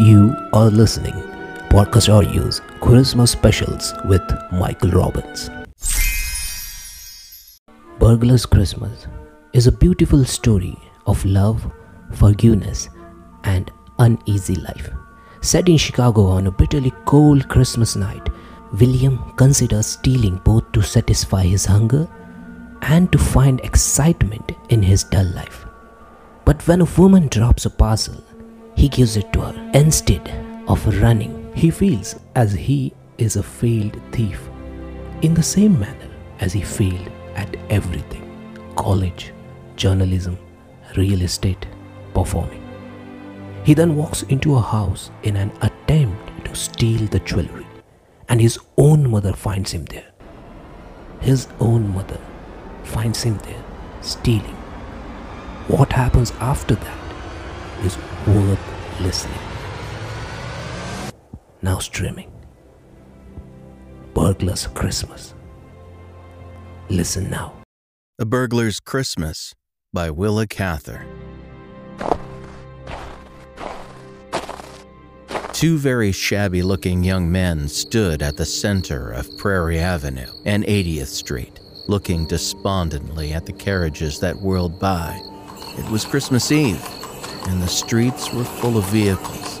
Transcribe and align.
You 0.00 0.34
are 0.52 0.70
listening 0.70 1.14
Podcast 1.70 2.08
Audio's 2.12 2.60
Christmas 2.80 3.30
Specials 3.30 3.94
with 4.06 4.22
Michael 4.50 4.90
Robbins. 4.90 5.50
Burglar's 8.00 8.44
Christmas 8.44 9.06
is 9.52 9.68
a 9.68 9.72
beautiful 9.72 10.24
story 10.24 10.76
of 11.06 11.24
love, 11.24 11.70
forgiveness, 12.12 12.88
and 13.44 13.70
uneasy 14.00 14.56
life. 14.56 14.90
Set 15.42 15.68
in 15.68 15.76
Chicago 15.76 16.26
on 16.26 16.48
a 16.48 16.50
bitterly 16.50 16.92
cold 17.04 17.48
Christmas 17.48 17.94
night, 17.94 18.28
William 18.72 19.32
considers 19.36 19.86
stealing 19.86 20.40
both 20.44 20.72
to 20.72 20.82
satisfy 20.82 21.44
his 21.44 21.66
hunger 21.66 22.08
and 22.82 23.12
to 23.12 23.18
find 23.18 23.60
excitement 23.60 24.50
in 24.70 24.82
his 24.82 25.04
dull 25.04 25.26
life. 25.26 25.66
But 26.44 26.66
when 26.66 26.80
a 26.80 26.90
woman 26.98 27.28
drops 27.28 27.64
a 27.64 27.70
parcel, 27.70 28.20
he 28.76 28.88
gives 28.88 29.16
it 29.16 29.32
to 29.32 29.40
her. 29.40 29.70
Instead 29.74 30.28
of 30.68 30.86
running, 31.00 31.52
he 31.54 31.70
feels 31.70 32.18
as 32.34 32.52
he 32.52 32.92
is 33.18 33.36
a 33.36 33.42
failed 33.42 34.00
thief 34.12 34.48
in 35.22 35.34
the 35.34 35.42
same 35.42 35.78
manner 35.78 36.10
as 36.40 36.52
he 36.52 36.60
failed 36.60 37.10
at 37.34 37.56
everything 37.70 38.22
college, 38.76 39.32
journalism, 39.76 40.36
real 40.96 41.22
estate, 41.22 41.66
performing. 42.12 42.60
He 43.64 43.72
then 43.72 43.96
walks 43.96 44.22
into 44.24 44.56
a 44.56 44.60
house 44.60 45.10
in 45.22 45.36
an 45.36 45.52
attempt 45.62 46.44
to 46.44 46.54
steal 46.54 47.06
the 47.06 47.20
jewelry, 47.20 47.66
and 48.28 48.40
his 48.40 48.58
own 48.76 49.08
mother 49.08 49.32
finds 49.32 49.72
him 49.72 49.84
there. 49.86 50.10
His 51.20 51.46
own 51.60 51.94
mother 51.94 52.20
finds 52.82 53.22
him 53.22 53.38
there 53.38 53.64
stealing. 54.02 54.56
What 55.68 55.92
happens 55.92 56.32
after 56.32 56.74
that 56.74 57.03
is 57.84 57.98
worth 58.26 59.00
listening. 59.00 59.38
Now 61.62 61.78
streaming. 61.78 62.32
Burglar's 64.14 64.66
Christmas. 64.68 65.34
Listen 66.88 67.28
now. 67.30 67.52
A 68.18 68.24
Burglar's 68.24 68.80
Christmas 68.80 69.54
by 69.92 70.10
Willa 70.10 70.46
Cather. 70.46 71.04
Two 75.52 75.78
very 75.78 76.10
shabby 76.10 76.62
looking 76.62 77.04
young 77.04 77.30
men 77.30 77.68
stood 77.68 78.22
at 78.22 78.36
the 78.36 78.44
center 78.44 79.12
of 79.12 79.38
Prairie 79.38 79.78
Avenue 79.78 80.26
and 80.44 80.64
80th 80.64 81.06
Street, 81.06 81.60
looking 81.86 82.26
despondently 82.26 83.32
at 83.32 83.46
the 83.46 83.52
carriages 83.52 84.18
that 84.20 84.36
whirled 84.36 84.78
by. 84.80 85.20
It 85.78 85.88
was 85.90 86.04
Christmas 86.04 86.50
Eve, 86.50 86.82
and 87.48 87.62
the 87.62 87.68
streets 87.68 88.32
were 88.32 88.44
full 88.44 88.76
of 88.76 88.84
vehicles 88.86 89.58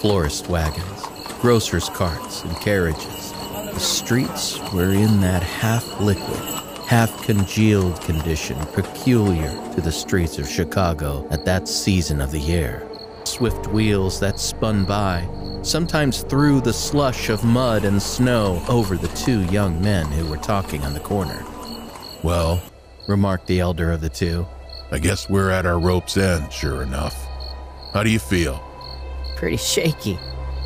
florist 0.00 0.48
wagons, 0.48 1.02
grocers' 1.40 1.88
carts, 1.88 2.44
and 2.44 2.54
carriages. 2.60 3.32
The 3.32 3.80
streets 3.80 4.58
were 4.72 4.92
in 4.92 5.20
that 5.20 5.42
half 5.42 6.00
liquid, 6.00 6.38
half 6.86 7.24
congealed 7.24 8.00
condition 8.02 8.58
peculiar 8.66 9.50
to 9.74 9.80
the 9.80 9.90
streets 9.90 10.38
of 10.38 10.48
Chicago 10.48 11.26
at 11.30 11.44
that 11.44 11.66
season 11.66 12.20
of 12.20 12.30
the 12.30 12.38
year. 12.38 12.86
Swift 13.24 13.66
wheels 13.68 14.20
that 14.20 14.38
spun 14.38 14.84
by, 14.84 15.26
sometimes 15.62 16.22
threw 16.22 16.60
the 16.60 16.72
slush 16.72 17.28
of 17.28 17.42
mud 17.42 17.84
and 17.84 18.00
snow 18.00 18.62
over 18.68 18.96
the 18.96 19.08
two 19.08 19.42
young 19.46 19.80
men 19.82 20.06
who 20.06 20.26
were 20.26 20.36
talking 20.36 20.82
on 20.82 20.94
the 20.94 21.00
corner. 21.00 21.44
Well, 22.22 22.62
Remarked 23.06 23.46
the 23.46 23.60
elder 23.60 23.92
of 23.92 24.00
the 24.00 24.08
two. 24.08 24.46
I 24.96 24.98
guess 24.98 25.28
we're 25.28 25.50
at 25.50 25.66
our 25.66 25.78
rope's 25.78 26.16
end, 26.16 26.50
sure 26.50 26.82
enough. 26.82 27.26
How 27.92 28.02
do 28.02 28.08
you 28.08 28.18
feel? 28.18 28.64
Pretty 29.36 29.58
shaky. 29.58 30.18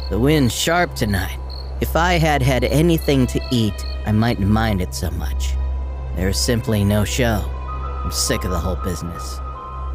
The 0.08 0.20
wind's 0.20 0.54
sharp 0.54 0.94
tonight. 0.94 1.36
If 1.80 1.96
I 1.96 2.12
had 2.12 2.40
had 2.40 2.62
anything 2.62 3.26
to 3.26 3.40
eat, 3.50 3.74
I 4.06 4.12
mightn't 4.12 4.48
mind 4.48 4.82
it 4.82 4.94
so 4.94 5.10
much. 5.10 5.54
There's 6.14 6.38
simply 6.38 6.84
no 6.84 7.04
show. 7.04 7.42
I'm 8.04 8.12
sick 8.12 8.44
of 8.44 8.52
the 8.52 8.58
whole 8.60 8.76
business. 8.76 9.40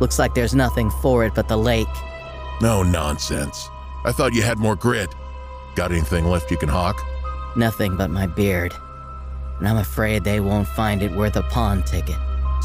Looks 0.02 0.20
like 0.20 0.34
there's 0.36 0.54
nothing 0.54 0.90
for 1.02 1.24
it 1.24 1.34
but 1.34 1.48
the 1.48 1.58
lake. 1.58 1.88
No 2.60 2.84
nonsense. 2.84 3.70
I 4.04 4.12
thought 4.12 4.34
you 4.34 4.42
had 4.42 4.60
more 4.60 4.76
grit. 4.76 5.16
Got 5.76 5.94
anything 5.94 6.26
left 6.26 6.52
you 6.52 6.58
can 6.58 6.68
hawk? 6.68 7.02
Nothing 7.56 7.96
but 7.96 8.10
my 8.10 8.28
beard. 8.28 8.74
And 9.60 9.68
I'm 9.70 9.78
afraid 9.78 10.26
they 10.26 10.42
won't 10.42 10.68
find 10.68 11.02
it 11.02 11.14
worth 11.14 11.38
a 11.38 11.44
pawn 11.44 11.84
ticket. 11.84 12.18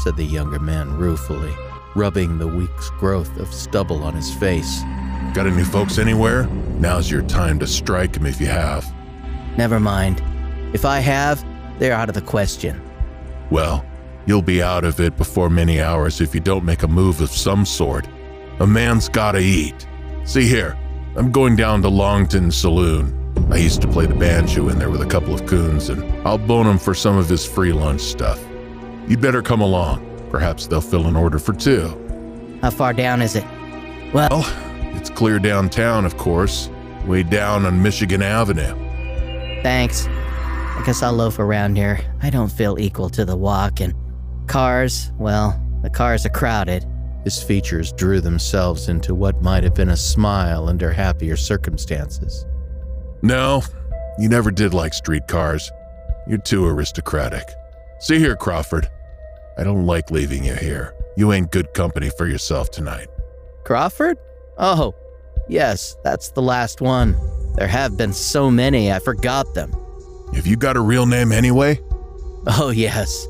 Said 0.03 0.17
the 0.17 0.23
younger 0.23 0.59
man 0.59 0.97
ruefully, 0.97 1.53
rubbing 1.95 2.37
the 2.37 2.47
week's 2.47 2.89
growth 2.91 3.37
of 3.37 3.53
stubble 3.53 4.03
on 4.03 4.13
his 4.13 4.33
face. 4.33 4.81
Got 5.33 5.47
any 5.47 5.63
folks 5.63 5.97
anywhere? 5.97 6.45
Now's 6.79 7.09
your 7.09 7.21
time 7.23 7.59
to 7.59 7.67
strike 7.67 8.17
'em 8.17 8.25
if 8.25 8.41
you 8.41 8.47
have. 8.47 8.85
Never 9.57 9.79
mind. 9.79 10.21
If 10.73 10.85
I 10.85 10.99
have, 10.99 11.43
they're 11.79 11.93
out 11.93 12.09
of 12.09 12.15
the 12.15 12.21
question. 12.21 12.81
Well, 13.49 13.85
you'll 14.25 14.41
be 14.41 14.63
out 14.63 14.83
of 14.83 14.99
it 14.99 15.17
before 15.17 15.49
many 15.49 15.81
hours 15.81 16.21
if 16.21 16.33
you 16.33 16.41
don't 16.41 16.65
make 16.65 16.83
a 16.83 16.87
move 16.87 17.21
of 17.21 17.31
some 17.31 17.65
sort. 17.65 18.07
A 18.59 18.67
man's 18.67 19.09
gotta 19.09 19.39
eat. 19.39 19.87
See 20.23 20.47
here, 20.47 20.77
I'm 21.15 21.31
going 21.31 21.55
down 21.55 21.81
to 21.81 21.89
Longton 21.89 22.51
Saloon. 22.51 23.13
I 23.51 23.57
used 23.57 23.81
to 23.81 23.87
play 23.87 24.05
the 24.05 24.15
banjo 24.15 24.69
in 24.69 24.79
there 24.79 24.89
with 24.89 25.01
a 25.01 25.05
couple 25.05 25.33
of 25.33 25.45
coons, 25.45 25.89
and 25.89 26.03
I'll 26.25 26.37
bone 26.37 26.67
him 26.67 26.77
for 26.77 26.93
some 26.93 27.17
of 27.17 27.27
his 27.27 27.45
free 27.45 27.73
lunch 27.73 28.01
stuff. 28.01 28.39
You'd 29.07 29.21
better 29.21 29.41
come 29.41 29.61
along. 29.61 30.07
Perhaps 30.29 30.67
they'll 30.67 30.81
fill 30.81 31.07
an 31.07 31.15
order 31.15 31.39
for 31.39 31.53
two. 31.53 31.97
How 32.61 32.69
far 32.69 32.93
down 32.93 33.21
is 33.21 33.35
it? 33.35 33.43
Well, 34.13 34.29
Well, 34.29 34.45
it's 34.95 35.09
clear 35.09 35.39
downtown, 35.39 36.05
of 36.05 36.17
course, 36.17 36.69
way 37.05 37.23
down 37.23 37.65
on 37.65 37.81
Michigan 37.81 38.21
Avenue. 38.21 38.75
thanks. 39.63 40.07
I 40.07 40.83
guess 40.85 41.03
I'll 41.03 41.13
loaf 41.13 41.37
around 41.39 41.75
here. 41.75 41.99
I 42.23 42.29
don't 42.31 42.51
feel 42.51 42.79
equal 42.79 43.09
to 43.11 43.25
the 43.25 43.35
walk, 43.35 43.79
and 43.81 43.93
cars, 44.47 45.11
well, 45.19 45.61
the 45.83 45.89
cars 45.89 46.25
are 46.25 46.29
crowded. 46.29 46.85
His 47.23 47.41
features 47.43 47.91
drew 47.93 48.19
themselves 48.21 48.89
into 48.89 49.13
what 49.13 49.43
might 49.43 49.63
have 49.63 49.75
been 49.75 49.89
a 49.89 49.97
smile 49.97 50.67
under 50.67 50.91
happier 50.91 51.35
circumstances. 51.37 52.45
No, 53.21 53.61
you 54.17 54.27
never 54.29 54.49
did 54.49 54.73
like 54.73 54.93
streetcars. 54.95 55.71
You're 56.27 56.39
too 56.39 56.65
aristocratic. 56.65 57.47
See 58.01 58.17
here, 58.17 58.35
Crawford. 58.35 58.89
I 59.59 59.63
don't 59.63 59.85
like 59.85 60.09
leaving 60.09 60.43
you 60.43 60.55
here. 60.55 60.95
You 61.17 61.31
ain't 61.33 61.51
good 61.51 61.73
company 61.75 62.09
for 62.17 62.25
yourself 62.25 62.71
tonight. 62.71 63.07
Crawford? 63.63 64.17
Oh, 64.57 64.95
yes, 65.47 65.95
that's 66.03 66.31
the 66.31 66.41
last 66.41 66.81
one. 66.81 67.15
There 67.55 67.67
have 67.67 67.97
been 67.97 68.11
so 68.11 68.49
many, 68.49 68.91
I 68.91 68.97
forgot 68.97 69.53
them. 69.53 69.71
Have 70.33 70.47
you 70.47 70.55
got 70.55 70.77
a 70.77 70.81
real 70.81 71.05
name 71.05 71.31
anyway? 71.31 71.79
Oh, 72.47 72.71
yes. 72.73 73.27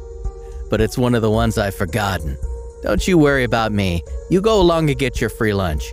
But 0.70 0.80
it's 0.80 0.98
one 0.98 1.16
of 1.16 1.22
the 1.22 1.30
ones 1.30 1.58
I've 1.58 1.76
forgotten. 1.76 2.38
Don't 2.82 3.06
you 3.06 3.18
worry 3.18 3.44
about 3.44 3.74
me. 3.74 4.04
You 4.30 4.40
go 4.40 4.62
along 4.62 4.90
and 4.90 4.98
get 4.98 5.20
your 5.20 5.30
free 5.30 5.54
lunch. 5.54 5.92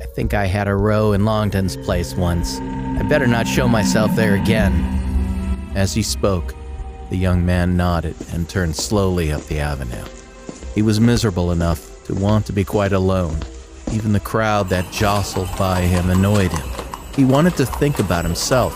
I 0.00 0.06
think 0.06 0.32
I 0.32 0.46
had 0.46 0.68
a 0.68 0.74
row 0.74 1.12
in 1.12 1.26
Longton's 1.26 1.76
place 1.76 2.14
once. 2.14 2.58
I 2.60 3.02
better 3.10 3.26
not 3.26 3.46
show 3.46 3.68
myself 3.68 4.16
there 4.16 4.36
again. 4.36 4.72
As 5.74 5.92
he 5.92 6.02
spoke, 6.02 6.54
the 7.10 7.16
young 7.16 7.44
man 7.46 7.76
nodded 7.76 8.16
and 8.32 8.48
turned 8.48 8.76
slowly 8.76 9.32
up 9.32 9.42
the 9.44 9.60
avenue. 9.60 10.04
He 10.74 10.82
was 10.82 11.00
miserable 11.00 11.52
enough 11.52 12.04
to 12.04 12.14
want 12.14 12.46
to 12.46 12.52
be 12.52 12.64
quite 12.64 12.92
alone. 12.92 13.38
Even 13.92 14.12
the 14.12 14.20
crowd 14.20 14.68
that 14.68 14.92
jostled 14.92 15.48
by 15.56 15.82
him 15.82 16.10
annoyed 16.10 16.52
him. 16.52 16.68
He 17.14 17.24
wanted 17.24 17.56
to 17.56 17.66
think 17.66 17.98
about 17.98 18.24
himself. 18.24 18.74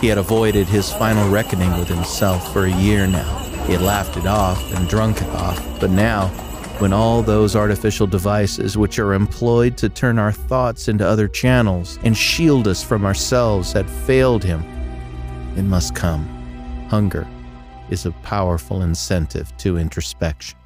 He 0.00 0.06
had 0.06 0.18
avoided 0.18 0.66
his 0.66 0.92
final 0.92 1.28
reckoning 1.30 1.76
with 1.78 1.88
himself 1.88 2.52
for 2.52 2.64
a 2.64 2.80
year 2.80 3.06
now. 3.06 3.38
He 3.66 3.72
had 3.72 3.82
laughed 3.82 4.16
it 4.16 4.26
off 4.26 4.72
and 4.74 4.88
drunk 4.88 5.22
it 5.22 5.28
off, 5.30 5.80
but 5.80 5.90
now, 5.90 6.28
when 6.78 6.92
all 6.92 7.22
those 7.22 7.54
artificial 7.54 8.06
devices 8.06 8.76
which 8.76 8.98
are 8.98 9.14
employed 9.14 9.76
to 9.78 9.88
turn 9.88 10.18
our 10.18 10.32
thoughts 10.32 10.88
into 10.88 11.06
other 11.06 11.28
channels 11.28 11.98
and 12.02 12.16
shield 12.16 12.68
us 12.68 12.82
from 12.82 13.04
ourselves 13.04 13.72
had 13.72 13.88
failed 13.88 14.42
him, 14.42 14.62
it 15.56 15.62
must 15.62 15.94
come. 15.94 16.26
Hunger 16.88 17.26
is 17.90 18.06
a 18.06 18.12
powerful 18.22 18.82
incentive 18.82 19.56
to 19.58 19.78
introspection. 19.78 20.58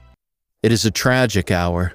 It 0.62 0.72
is 0.72 0.84
a 0.84 0.90
tragic 0.90 1.50
hour, 1.50 1.94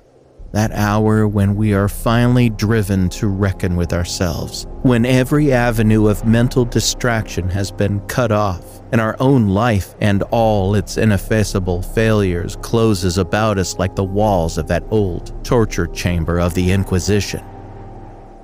that 0.53 0.71
hour 0.71 1.27
when 1.27 1.55
we 1.55 1.73
are 1.73 1.89
finally 1.89 2.49
driven 2.49 3.09
to 3.09 3.27
reckon 3.27 3.75
with 3.75 3.91
ourselves, 3.91 4.67
when 4.83 5.03
every 5.05 5.51
avenue 5.51 6.07
of 6.07 6.25
mental 6.25 6.63
distraction 6.63 7.49
has 7.49 7.71
been 7.71 7.99
cut 8.01 8.31
off, 8.31 8.81
and 8.91 9.01
our 9.01 9.17
own 9.19 9.47
life 9.47 9.95
and 9.99 10.21
all 10.29 10.75
its 10.75 10.97
ineffaceable 10.97 11.81
failures 11.81 12.55
closes 12.61 13.17
about 13.17 13.57
us 13.57 13.79
like 13.79 13.95
the 13.95 14.03
walls 14.03 14.59
of 14.59 14.67
that 14.67 14.83
old 14.91 15.43
torture 15.43 15.87
chamber 15.87 16.39
of 16.39 16.53
the 16.53 16.71
Inquisition. 16.71 17.43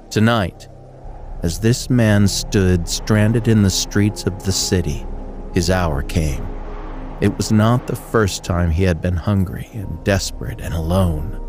Tonight, 0.09 0.67
as 1.43 1.59
this 1.59 1.89
man 1.89 2.27
stood 2.27 2.89
stranded 2.89 3.47
in 3.47 3.61
the 3.61 3.69
streets 3.69 4.23
of 4.23 4.43
the 4.43 4.51
city, 4.51 5.05
his 5.53 5.69
hour 5.69 6.01
came. 6.01 6.58
It 7.21 7.35
was 7.35 7.51
not 7.51 7.85
the 7.87 7.95
first 7.97 8.45
time 8.45 8.71
he 8.71 8.83
had 8.83 9.01
been 9.01 9.15
hungry 9.15 9.69
and 9.73 10.03
desperate 10.05 10.61
and 10.61 10.73
alone. 10.73 11.45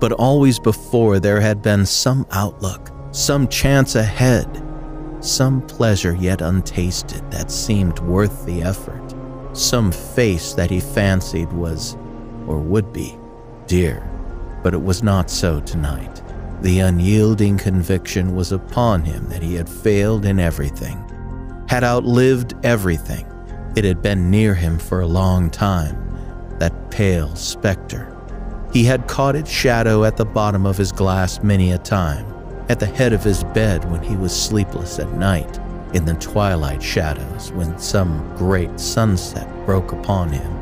But 0.00 0.12
always 0.12 0.58
before 0.58 1.20
there 1.20 1.40
had 1.40 1.62
been 1.62 1.86
some 1.86 2.26
outlook, 2.32 2.90
some 3.12 3.46
chance 3.46 3.94
ahead, 3.94 4.62
some 5.20 5.62
pleasure 5.62 6.14
yet 6.16 6.40
untasted 6.40 7.30
that 7.30 7.50
seemed 7.50 8.00
worth 8.00 8.44
the 8.44 8.62
effort, 8.62 9.14
some 9.52 9.92
face 9.92 10.52
that 10.54 10.70
he 10.70 10.80
fancied 10.80 11.52
was, 11.52 11.96
or 12.46 12.58
would 12.58 12.92
be, 12.92 13.16
dear. 13.66 14.10
But 14.64 14.74
it 14.74 14.82
was 14.82 15.02
not 15.02 15.30
so 15.30 15.60
tonight. 15.60 16.22
The 16.62 16.80
unyielding 16.80 17.58
conviction 17.58 18.34
was 18.34 18.50
upon 18.50 19.04
him 19.04 19.28
that 19.28 19.42
he 19.42 19.54
had 19.54 19.68
failed 19.68 20.24
in 20.24 20.40
everything, 20.40 20.98
had 21.68 21.84
outlived 21.84 22.54
everything. 22.64 23.26
It 23.76 23.84
had 23.84 24.00
been 24.00 24.30
near 24.30 24.54
him 24.54 24.78
for 24.78 25.00
a 25.00 25.06
long 25.06 25.50
time, 25.50 25.96
that 26.58 26.90
pale 26.90 27.36
specter. 27.36 28.10
He 28.72 28.84
had 28.84 29.06
caught 29.06 29.36
its 29.36 29.50
shadow 29.50 30.04
at 30.04 30.16
the 30.16 30.24
bottom 30.24 30.64
of 30.64 30.78
his 30.78 30.92
glass 30.92 31.42
many 31.42 31.72
a 31.72 31.78
time, 31.78 32.26
at 32.70 32.80
the 32.80 32.86
head 32.86 33.12
of 33.12 33.22
his 33.22 33.44
bed 33.44 33.88
when 33.90 34.02
he 34.02 34.16
was 34.16 34.34
sleepless 34.34 34.98
at 34.98 35.12
night, 35.12 35.60
in 35.92 36.06
the 36.06 36.14
twilight 36.14 36.82
shadows 36.82 37.52
when 37.52 37.78
some 37.78 38.34
great 38.36 38.80
sunset 38.80 39.46
broke 39.66 39.92
upon 39.92 40.30
him. 40.30 40.52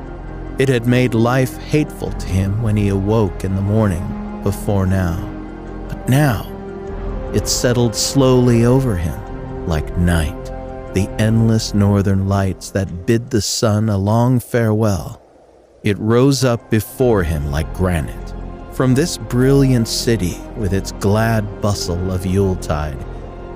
It 0.59 0.69
had 0.69 0.87
made 0.87 1.15
life 1.15 1.57
hateful 1.57 2.11
to 2.11 2.27
him 2.27 2.63
when 2.63 2.77
he 2.77 2.89
awoke 2.89 3.45
in 3.45 3.55
the 3.55 3.63
morning, 3.63 4.41
before 4.43 4.87
now. 4.87 5.17
But 5.89 6.09
now, 6.09 6.51
it 7.33 7.47
settled 7.47 7.95
slowly 7.95 8.65
over 8.65 8.97
him 8.97 9.67
like 9.67 9.97
night, 9.99 10.44
the 10.95 11.09
endless 11.19 11.75
northern 11.75 12.29
lights 12.29 12.71
that 12.71 13.07
bid 13.07 13.31
the 13.31 13.41
sun 13.41 13.89
a 13.89 13.99
long 13.99 14.41
farewell. 14.41 15.21
It 15.83 15.99
rose 15.99 16.45
up 16.45 16.71
before 16.71 17.23
him 17.23 17.51
like 17.51 17.73
granite. 17.75 18.35
From 18.73 18.95
this 18.95 19.19
brilliant 19.19 19.87
city, 19.87 20.39
with 20.57 20.73
its 20.73 20.93
glad 20.93 21.61
bustle 21.61 22.11
of 22.11 22.25
Yuletide, 22.25 23.05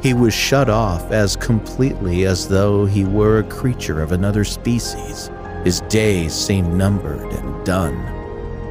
he 0.02 0.14
was 0.14 0.34
shut 0.34 0.68
off 0.68 1.10
as 1.10 1.36
completely 1.36 2.26
as 2.26 2.48
though 2.48 2.84
he 2.84 3.04
were 3.04 3.38
a 3.38 3.44
creature 3.44 4.02
of 4.02 4.12
another 4.12 4.44
species. 4.44 5.30
His 5.64 5.80
days 5.82 6.34
seemed 6.34 6.72
numbered 6.74 7.32
and 7.32 7.66
done 7.66 8.18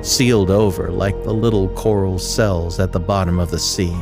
sealed 0.01 0.49
over 0.49 0.89
like 0.89 1.21
the 1.23 1.33
little 1.33 1.67
coral 1.69 2.19
cells 2.19 2.79
at 2.79 2.91
the 2.91 2.99
bottom 2.99 3.39
of 3.39 3.51
the 3.51 3.59
sea. 3.59 3.95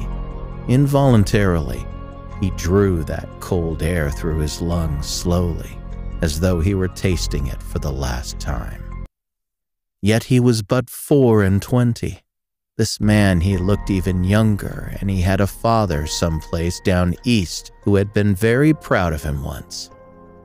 Involuntarily, 0.68 1.86
he 2.42 2.52
drew 2.52 3.04
that 3.04 3.30
cold 3.40 3.82
air 3.82 4.10
through 4.12 4.40
his 4.40 4.62
lungs 4.62 5.08
slowly, 5.08 5.78
as 6.22 6.40
though 6.40 6.60
he 6.60 6.74
were 6.74 6.88
tasting 6.88 7.48
it 7.48 7.62
for 7.62 7.80
the 7.80 7.92
last 7.92 8.40
time. 8.40 9.06
Yet 10.02 10.26
he 10.26 10.40
was 10.40 10.62
but 10.62 10.90
four 10.90 11.44
and 11.44 11.62
twenty. 11.62 12.22
This 12.78 13.00
man, 13.00 13.40
he 13.40 13.58
looked 13.58 13.90
even 13.90 14.24
younger, 14.26 14.96
and 15.00 15.10
he 15.10 15.22
had 15.22 15.40
a 15.40 15.48
father 15.48 16.06
someplace 16.06 16.82
down 16.82 17.16
east 17.24 17.72
who 17.84 17.96
had 17.96 18.12
been 18.14 18.36
very 18.36 18.74
proud 18.74 19.14
of 19.14 19.24
him 19.24 19.44
once. 19.44 19.90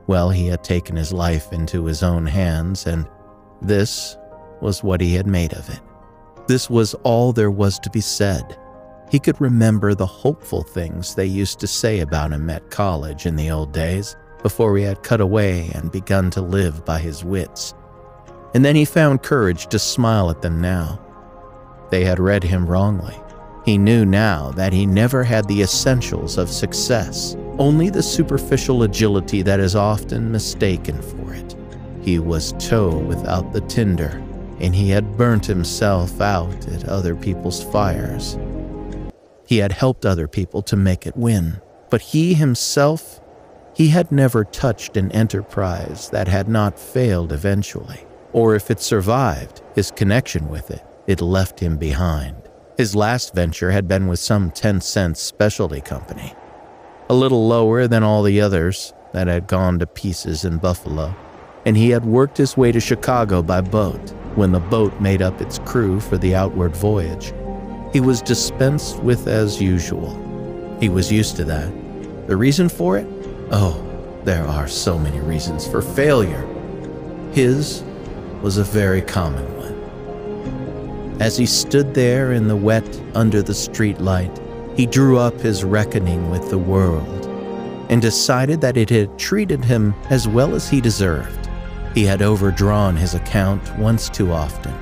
Well, 0.07 0.29
he 0.29 0.47
had 0.47 0.63
taken 0.63 0.95
his 0.95 1.11
life 1.11 1.51
into 1.51 1.85
his 1.85 2.03
own 2.03 2.25
hands, 2.25 2.87
and 2.87 3.05
this 3.61 4.17
was 4.61 4.83
what 4.83 5.01
he 5.01 5.13
had 5.13 5.27
made 5.27 5.53
of 5.53 5.69
it. 5.69 5.81
This 6.47 6.69
was 6.69 6.93
all 7.03 7.33
there 7.33 7.51
was 7.51 7.79
to 7.79 7.89
be 7.89 8.01
said. 8.01 8.57
He 9.11 9.19
could 9.19 9.41
remember 9.41 9.93
the 9.93 10.05
hopeful 10.05 10.63
things 10.63 11.15
they 11.15 11.25
used 11.25 11.59
to 11.59 11.67
say 11.67 11.99
about 11.99 12.31
him 12.31 12.49
at 12.49 12.71
college 12.71 13.25
in 13.25 13.35
the 13.35 13.51
old 13.51 13.73
days, 13.73 14.15
before 14.41 14.77
he 14.77 14.85
had 14.85 15.03
cut 15.03 15.19
away 15.19 15.69
and 15.75 15.91
begun 15.91 16.31
to 16.31 16.41
live 16.41 16.85
by 16.85 16.97
his 16.97 17.21
wits. 17.21 17.73
And 18.53 18.63
then 18.63 18.73
he 18.73 18.85
found 18.85 19.21
courage 19.21 19.67
to 19.67 19.79
smile 19.79 20.29
at 20.29 20.41
them 20.41 20.61
now. 20.61 21.01
They 21.89 22.05
had 22.05 22.21
read 22.21 22.41
him 22.41 22.65
wrongly. 22.65 23.19
He 23.65 23.77
knew 23.77 24.05
now 24.05 24.51
that 24.51 24.71
he 24.71 24.85
never 24.85 25.25
had 25.25 25.45
the 25.49 25.61
essentials 25.61 26.37
of 26.37 26.49
success, 26.49 27.35
only 27.59 27.89
the 27.89 28.01
superficial 28.01 28.83
agility 28.83 29.41
that 29.41 29.59
is 29.59 29.75
often 29.75 30.31
mistaken 30.31 31.01
for 31.01 31.33
it. 31.33 31.53
He 32.01 32.17
was 32.17 32.53
tow 32.53 32.97
without 32.97 33.51
the 33.51 33.61
tinder, 33.61 34.23
and 34.61 34.73
he 34.73 34.89
had 34.89 35.17
burnt 35.17 35.45
himself 35.45 36.21
out 36.21 36.65
at 36.69 36.87
other 36.87 37.13
people's 37.13 37.61
fires. 37.61 38.37
He 39.51 39.57
had 39.57 39.73
helped 39.73 40.05
other 40.05 40.29
people 40.29 40.61
to 40.61 40.77
make 40.77 41.05
it 41.05 41.17
win, 41.17 41.59
but 41.89 41.99
he 41.99 42.35
himself, 42.35 43.19
he 43.75 43.89
had 43.89 44.09
never 44.09 44.45
touched 44.45 44.95
an 44.95 45.11
enterprise 45.11 46.09
that 46.11 46.29
had 46.29 46.47
not 46.47 46.79
failed 46.79 47.33
eventually, 47.33 48.05
or 48.31 48.55
if 48.55 48.71
it 48.71 48.79
survived, 48.79 49.61
his 49.75 49.91
connection 49.91 50.47
with 50.47 50.71
it, 50.71 50.85
it 51.05 51.19
left 51.19 51.59
him 51.59 51.75
behind. 51.75 52.37
His 52.77 52.95
last 52.95 53.35
venture 53.35 53.71
had 53.71 53.89
been 53.89 54.07
with 54.07 54.19
some 54.19 54.51
10 54.51 54.79
cent 54.79 55.17
specialty 55.17 55.81
company, 55.81 56.33
a 57.09 57.13
little 57.13 57.45
lower 57.45 57.87
than 57.87 58.03
all 58.03 58.23
the 58.23 58.39
others 58.39 58.93
that 59.11 59.27
had 59.27 59.47
gone 59.47 59.79
to 59.79 59.85
pieces 59.85 60.45
in 60.45 60.59
Buffalo, 60.59 61.13
and 61.65 61.75
he 61.75 61.89
had 61.89 62.05
worked 62.05 62.37
his 62.37 62.55
way 62.55 62.71
to 62.71 62.79
Chicago 62.79 63.43
by 63.43 63.59
boat 63.59 64.11
when 64.35 64.53
the 64.53 64.61
boat 64.61 64.97
made 65.01 65.21
up 65.21 65.41
its 65.41 65.59
crew 65.59 65.99
for 65.99 66.17
the 66.17 66.33
outward 66.33 66.73
voyage. 66.73 67.33
He 67.93 67.99
was 67.99 68.21
dispensed 68.21 68.99
with 68.99 69.27
as 69.27 69.61
usual. 69.61 70.17
He 70.79 70.87
was 70.87 71.11
used 71.11 71.35
to 71.35 71.43
that. 71.45 71.69
The 72.27 72.37
reason 72.37 72.69
for 72.69 72.97
it? 72.97 73.07
Oh, 73.51 73.85
there 74.23 74.45
are 74.45 74.67
so 74.67 74.97
many 74.97 75.19
reasons 75.19 75.67
for 75.67 75.81
failure. 75.81 76.47
His 77.33 77.83
was 78.41 78.57
a 78.57 78.63
very 78.63 79.01
common 79.01 79.45
one. 79.57 81.21
As 81.21 81.35
he 81.35 81.45
stood 81.45 81.93
there 81.93 82.31
in 82.31 82.47
the 82.47 82.55
wet 82.55 83.01
under 83.13 83.41
the 83.41 83.53
streetlight, 83.53 84.39
he 84.77 84.85
drew 84.85 85.17
up 85.17 85.39
his 85.41 85.65
reckoning 85.65 86.31
with 86.31 86.49
the 86.49 86.57
world 86.57 87.25
and 87.89 88.01
decided 88.01 88.61
that 88.61 88.77
it 88.77 88.89
had 88.89 89.19
treated 89.19 89.65
him 89.65 89.93
as 90.09 90.29
well 90.29 90.55
as 90.55 90.69
he 90.69 90.79
deserved. 90.79 91.49
He 91.93 92.05
had 92.05 92.21
overdrawn 92.21 92.95
his 92.95 93.15
account 93.15 93.77
once 93.77 94.07
too 94.07 94.31
often. 94.31 94.73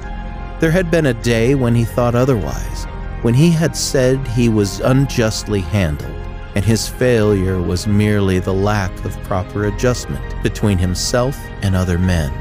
There 0.59 0.69
had 0.69 0.91
been 0.91 1.07
a 1.07 1.13
day 1.15 1.55
when 1.55 1.73
he 1.73 1.85
thought 1.85 2.13
otherwise, 2.13 2.85
when 3.21 3.33
he 3.33 3.51
had 3.51 3.75
said 3.75 4.25
he 4.29 4.47
was 4.47 4.79
unjustly 4.79 5.61
handled, 5.61 6.11
and 6.55 6.63
his 6.63 6.87
failure 6.87 7.61
was 7.61 7.87
merely 7.87 8.39
the 8.39 8.53
lack 8.53 8.93
of 9.05 9.21
proper 9.23 9.65
adjustment 9.65 10.41
between 10.41 10.77
himself 10.77 11.37
and 11.61 11.75
other 11.75 11.99
men. 11.99 12.31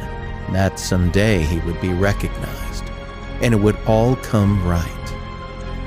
That 0.53 0.79
someday 0.79 1.43
he 1.43 1.59
would 1.61 1.81
be 1.81 1.93
recognized, 1.93 2.85
and 3.43 3.53
it 3.53 3.61
would 3.61 3.77
all 3.87 4.17
come 4.17 4.67
right. 4.67 4.95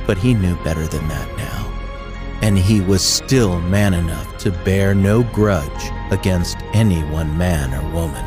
But 0.06 0.18
he 0.18 0.34
knew 0.34 0.62
better 0.64 0.86
than 0.88 1.08
that 1.08 1.38
now, 1.38 2.40
and 2.42 2.58
he 2.58 2.82
was 2.82 3.04
still 3.04 3.62
man 3.62 3.94
enough 3.94 4.38
to 4.40 4.52
bear 4.52 4.94
no 4.94 5.24
grudge 5.24 5.92
against 6.12 6.58
any 6.74 7.02
one 7.06 7.38
man 7.38 7.74
or 7.74 7.94
woman. 7.94 8.26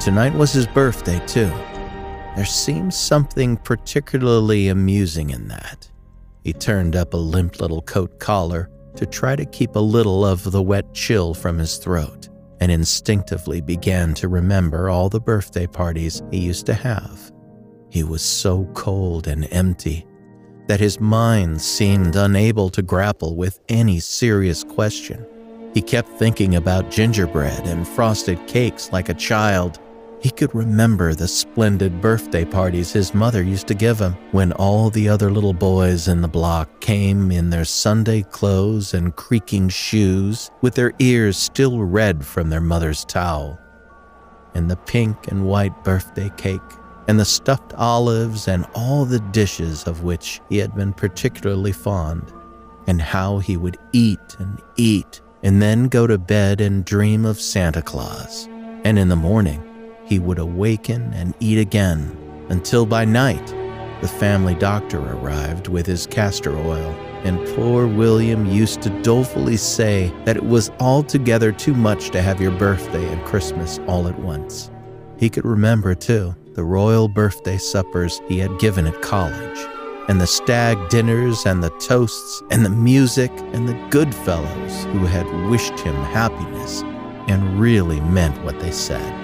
Tonight 0.00 0.34
was 0.34 0.52
his 0.52 0.66
birthday, 0.66 1.24
too. 1.26 1.52
There 2.36 2.46
seemed 2.46 2.94
something 2.94 3.56
particularly 3.56 4.68
amusing 4.68 5.30
in 5.30 5.48
that. 5.48 5.88
He 6.44 6.52
turned 6.52 6.96
up 6.96 7.14
a 7.14 7.18
limp 7.18 7.60
little 7.60 7.82
coat 7.82 8.18
collar 8.18 8.70
to 8.96 9.06
try 9.06 9.36
to 9.36 9.44
keep 9.44 9.76
a 9.76 9.80
little 9.80 10.24
of 10.24 10.50
the 10.50 10.62
wet 10.62 10.92
chill 10.94 11.34
from 11.34 11.58
his 11.58 11.76
throat, 11.76 12.28
and 12.60 12.72
instinctively 12.72 13.60
began 13.60 14.14
to 14.14 14.28
remember 14.28 14.88
all 14.88 15.08
the 15.08 15.20
birthday 15.20 15.66
parties 15.66 16.22
he 16.30 16.38
used 16.38 16.66
to 16.66 16.74
have. 16.74 17.30
He 17.90 18.02
was 18.02 18.22
so 18.22 18.64
cold 18.74 19.26
and 19.26 19.48
empty 19.52 20.06
that 20.66 20.80
his 20.80 21.00
mind 21.00 21.60
seemed 21.60 22.14
unable 22.16 22.70
to 22.70 22.82
grapple 22.82 23.36
with 23.36 23.58
any 23.68 23.98
serious 23.98 24.62
question. 24.62 25.26
He 25.74 25.82
kept 25.82 26.08
thinking 26.10 26.54
about 26.54 26.90
gingerbread 26.90 27.66
and 27.66 27.86
frosted 27.86 28.46
cakes 28.46 28.92
like 28.92 29.08
a 29.08 29.14
child 29.14 29.80
he 30.20 30.30
could 30.30 30.54
remember 30.54 31.14
the 31.14 31.26
splendid 31.26 32.00
birthday 32.00 32.44
parties 32.44 32.92
his 32.92 33.14
mother 33.14 33.42
used 33.42 33.66
to 33.66 33.74
give 33.74 33.98
him 33.98 34.12
when 34.32 34.52
all 34.52 34.90
the 34.90 35.08
other 35.08 35.30
little 35.30 35.54
boys 35.54 36.08
in 36.08 36.20
the 36.20 36.28
block 36.28 36.80
came 36.80 37.32
in 37.32 37.50
their 37.50 37.64
Sunday 37.64 38.22
clothes 38.22 38.92
and 38.92 39.16
creaking 39.16 39.68
shoes 39.68 40.50
with 40.60 40.74
their 40.74 40.92
ears 40.98 41.36
still 41.36 41.82
red 41.82 42.24
from 42.24 42.50
their 42.50 42.60
mother's 42.60 43.04
towel. 43.04 43.58
And 44.54 44.70
the 44.70 44.76
pink 44.76 45.28
and 45.28 45.46
white 45.46 45.84
birthday 45.84 46.30
cake 46.36 46.60
and 47.08 47.18
the 47.18 47.24
stuffed 47.24 47.72
olives 47.74 48.46
and 48.46 48.66
all 48.74 49.04
the 49.04 49.20
dishes 49.20 49.84
of 49.86 50.02
which 50.02 50.40
he 50.48 50.58
had 50.58 50.74
been 50.74 50.92
particularly 50.92 51.72
fond, 51.72 52.32
and 52.86 53.00
how 53.00 53.38
he 53.38 53.56
would 53.56 53.78
eat 53.92 54.36
and 54.38 54.60
eat 54.76 55.22
and 55.42 55.62
then 55.62 55.88
go 55.88 56.06
to 56.06 56.18
bed 56.18 56.60
and 56.60 56.84
dream 56.84 57.24
of 57.24 57.40
Santa 57.40 57.82
Claus. 57.82 58.46
And 58.84 58.98
in 58.98 59.08
the 59.08 59.16
morning, 59.16 59.62
he 60.10 60.18
would 60.18 60.40
awaken 60.40 61.12
and 61.14 61.32
eat 61.40 61.56
again 61.56 62.14
until 62.50 62.84
by 62.84 63.04
night 63.04 63.46
the 64.00 64.08
family 64.08 64.54
doctor 64.54 64.98
arrived 64.98 65.68
with 65.68 65.86
his 65.86 66.06
castor 66.06 66.56
oil, 66.56 66.90
and 67.22 67.46
poor 67.54 67.86
William 67.86 68.46
used 68.46 68.80
to 68.82 69.02
dolefully 69.02 69.56
say 69.56 70.12
that 70.24 70.36
it 70.36 70.44
was 70.44 70.70
altogether 70.80 71.52
too 71.52 71.74
much 71.74 72.10
to 72.10 72.22
have 72.22 72.40
your 72.40 72.50
birthday 72.52 73.06
and 73.06 73.22
Christmas 73.24 73.78
all 73.86 74.08
at 74.08 74.18
once. 74.18 74.70
He 75.18 75.28
could 75.28 75.44
remember, 75.44 75.94
too, 75.94 76.34
the 76.54 76.64
royal 76.64 77.08
birthday 77.08 77.58
suppers 77.58 78.22
he 78.26 78.38
had 78.38 78.58
given 78.58 78.86
at 78.86 79.02
college, 79.02 79.58
and 80.08 80.18
the 80.18 80.26
stag 80.26 80.78
dinners 80.88 81.44
and 81.44 81.62
the 81.62 81.70
toasts 81.78 82.42
and 82.50 82.64
the 82.64 82.70
music 82.70 83.30
and 83.52 83.68
the 83.68 83.88
good 83.90 84.14
fellows 84.14 84.84
who 84.84 85.04
had 85.04 85.26
wished 85.50 85.78
him 85.78 85.94
happiness 85.94 86.80
and 87.28 87.60
really 87.60 88.00
meant 88.00 88.42
what 88.44 88.58
they 88.60 88.72
said. 88.72 89.19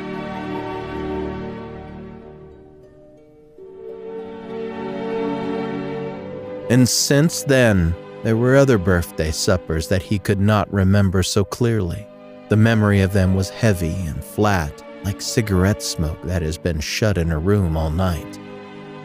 And 6.68 6.88
since 6.88 7.44
then, 7.44 7.94
there 8.25 8.37
were 8.37 8.56
other 8.56 8.76
birthday 8.76 9.30
suppers 9.30 9.88
that 9.88 10.02
he 10.02 10.18
could 10.18 10.40
not 10.40 10.73
remember 10.73 11.23
so 11.23 11.44
clearly. 11.44 12.06
The 12.49 12.56
memory 12.56 13.00
of 13.00 13.12
them 13.12 13.35
was 13.35 13.50
heavy 13.50 13.94
and 14.06 14.25
flat, 14.25 14.82
like 15.04 15.20
cigarette 15.20 15.82
smoke 15.82 16.20
that 16.23 16.42
has 16.42 16.58
been 16.58 16.80
shut 16.80 17.18
in 17.18 17.30
a 17.30 17.38
room 17.38 17.76
all 17.76 17.90
night, 17.90 18.40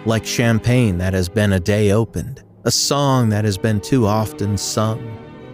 like 0.06 0.26
champagne 0.26 0.98
that 0.98 1.14
has 1.14 1.30
been 1.30 1.54
a 1.54 1.60
day 1.60 1.92
opened, 1.92 2.44
a 2.64 2.72
song 2.72 3.30
that 3.30 3.46
has 3.46 3.60
been 3.60 3.80
too 3.80 4.08
often 4.08 4.58
sung, 4.58 5.00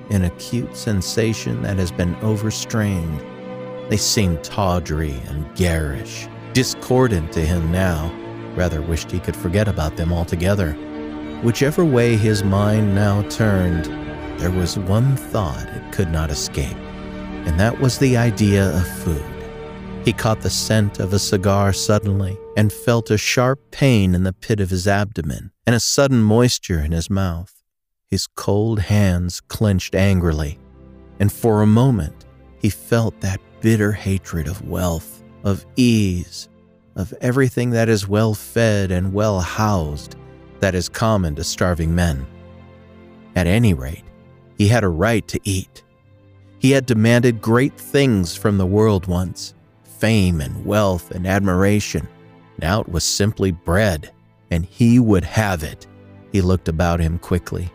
an 0.09 0.23
acute 0.23 0.75
sensation 0.77 1.61
that 1.63 1.77
has 1.77 1.91
been 1.91 2.15
overstrained. 2.17 3.21
They 3.89 3.97
seemed 3.97 4.43
tawdry 4.45 5.15
and 5.27 5.53
garish, 5.55 6.27
discordant 6.53 7.33
to 7.33 7.41
him 7.41 7.69
now. 7.71 8.13
Rather 8.55 8.81
wished 8.81 9.11
he 9.11 9.19
could 9.19 9.35
forget 9.35 9.67
about 9.67 9.97
them 9.97 10.13
altogether. 10.13 10.77
Whichever 11.43 11.85
way 11.85 12.17
his 12.17 12.43
mind 12.43 12.95
now 12.95 13.21
turned, 13.29 13.85
there 14.39 14.49
was 14.49 14.79
one 14.79 15.15
thought 15.15 15.67
it 15.67 15.91
could 15.91 16.09
not 16.09 16.31
escape, 16.31 16.75
and 17.45 17.59
that 17.59 17.79
was 17.79 17.99
the 17.99 18.17
idea 18.17 18.75
of 18.75 18.87
food. 19.03 19.23
He 20.03 20.13
caught 20.13 20.41
the 20.41 20.49
scent 20.49 20.99
of 20.99 21.13
a 21.13 21.19
cigar 21.19 21.73
suddenly 21.73 22.39
and 22.57 22.73
felt 22.73 23.11
a 23.11 23.19
sharp 23.19 23.59
pain 23.69 24.15
in 24.15 24.23
the 24.23 24.33
pit 24.33 24.59
of 24.59 24.71
his 24.71 24.87
abdomen 24.87 25.51
and 25.67 25.75
a 25.75 25.79
sudden 25.79 26.23
moisture 26.23 26.79
in 26.79 26.91
his 26.91 27.07
mouth. 27.07 27.61
His 28.07 28.25
cold 28.25 28.79
hands 28.79 29.39
clenched 29.39 29.93
angrily, 29.93 30.57
and 31.19 31.31
for 31.31 31.61
a 31.61 31.67
moment 31.67 32.25
he 32.57 32.71
felt 32.71 33.21
that 33.21 33.39
bitter 33.61 33.91
hatred 33.91 34.47
of 34.47 34.67
wealth, 34.67 35.23
of 35.43 35.67
ease, 35.75 36.49
of 36.95 37.13
everything 37.21 37.69
that 37.69 37.89
is 37.89 38.07
well 38.07 38.33
fed 38.33 38.89
and 38.89 39.13
well 39.13 39.39
housed 39.39 40.15
that 40.59 40.75
is 40.75 40.89
common 40.89 41.35
to 41.35 41.43
starving 41.43 41.93
men. 41.93 42.25
At 43.35 43.47
any 43.47 43.73
rate, 43.73 44.03
he 44.57 44.67
had 44.67 44.83
a 44.83 44.89
right 44.89 45.27
to 45.27 45.39
eat. 45.43 45.83
He 46.59 46.71
had 46.71 46.85
demanded 46.85 47.41
great 47.41 47.77
things 47.77 48.35
from 48.35 48.57
the 48.57 48.65
world 48.65 49.07
once 49.07 49.53
fame 49.83 50.41
and 50.41 50.63
wealth 50.63 51.09
and 51.11 51.25
admiration. 51.25 52.07
Now 52.61 52.81
it 52.81 52.89
was 52.89 53.03
simply 53.03 53.51
bread, 53.51 54.11
and 54.51 54.63
he 54.63 54.99
would 54.99 55.23
have 55.23 55.63
it. 55.63 55.87
He 56.31 56.41
looked 56.41 56.67
about 56.67 56.99
him 56.99 57.17
quickly 57.17 57.71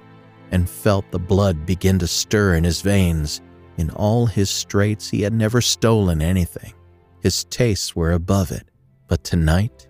and 0.52 0.68
felt 0.68 1.10
the 1.10 1.18
blood 1.18 1.66
begin 1.66 1.98
to 1.98 2.06
stir 2.06 2.54
in 2.54 2.62
his 2.62 2.80
veins. 2.80 3.40
In 3.76 3.90
all 3.90 4.26
his 4.26 4.50
straits, 4.50 5.08
he 5.08 5.22
had 5.22 5.32
never 5.32 5.60
stolen 5.60 6.22
anything. 6.22 6.74
His 7.22 7.44
tastes 7.44 7.96
were 7.96 8.12
above 8.12 8.52
it. 8.52 8.68
But 9.08 9.24
tonight, 9.24 9.88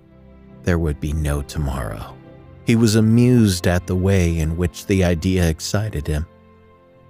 there 0.63 0.79
would 0.79 1.01
be 1.01 1.13
no 1.13 1.43
tomorrow. 1.43 2.17
He 2.65 2.77
was 2.77 2.95
amused 2.95 3.67
at 3.67 3.87
the 3.87 3.97
way 3.97 4.39
in 4.39 4.57
which 4.57 4.87
the 4.87 5.05
idea 5.05 5.49
excited 5.49 6.07
him. 6.07 6.27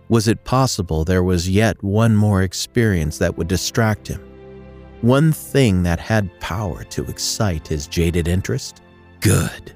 Was 0.08 0.28
it 0.28 0.44
possible 0.44 1.04
there 1.04 1.22
was 1.22 1.48
yet 1.48 1.82
one 1.82 2.16
more 2.16 2.42
experience 2.42 3.18
that 3.18 3.36
would 3.36 3.48
distract 3.48 4.08
him? 4.08 4.20
One 5.00 5.32
thing 5.32 5.82
that 5.82 5.98
had 5.98 6.38
power 6.40 6.84
to 6.84 7.04
excite 7.04 7.66
his 7.66 7.86
jaded 7.86 8.28
interest? 8.28 8.82
Good. 9.20 9.72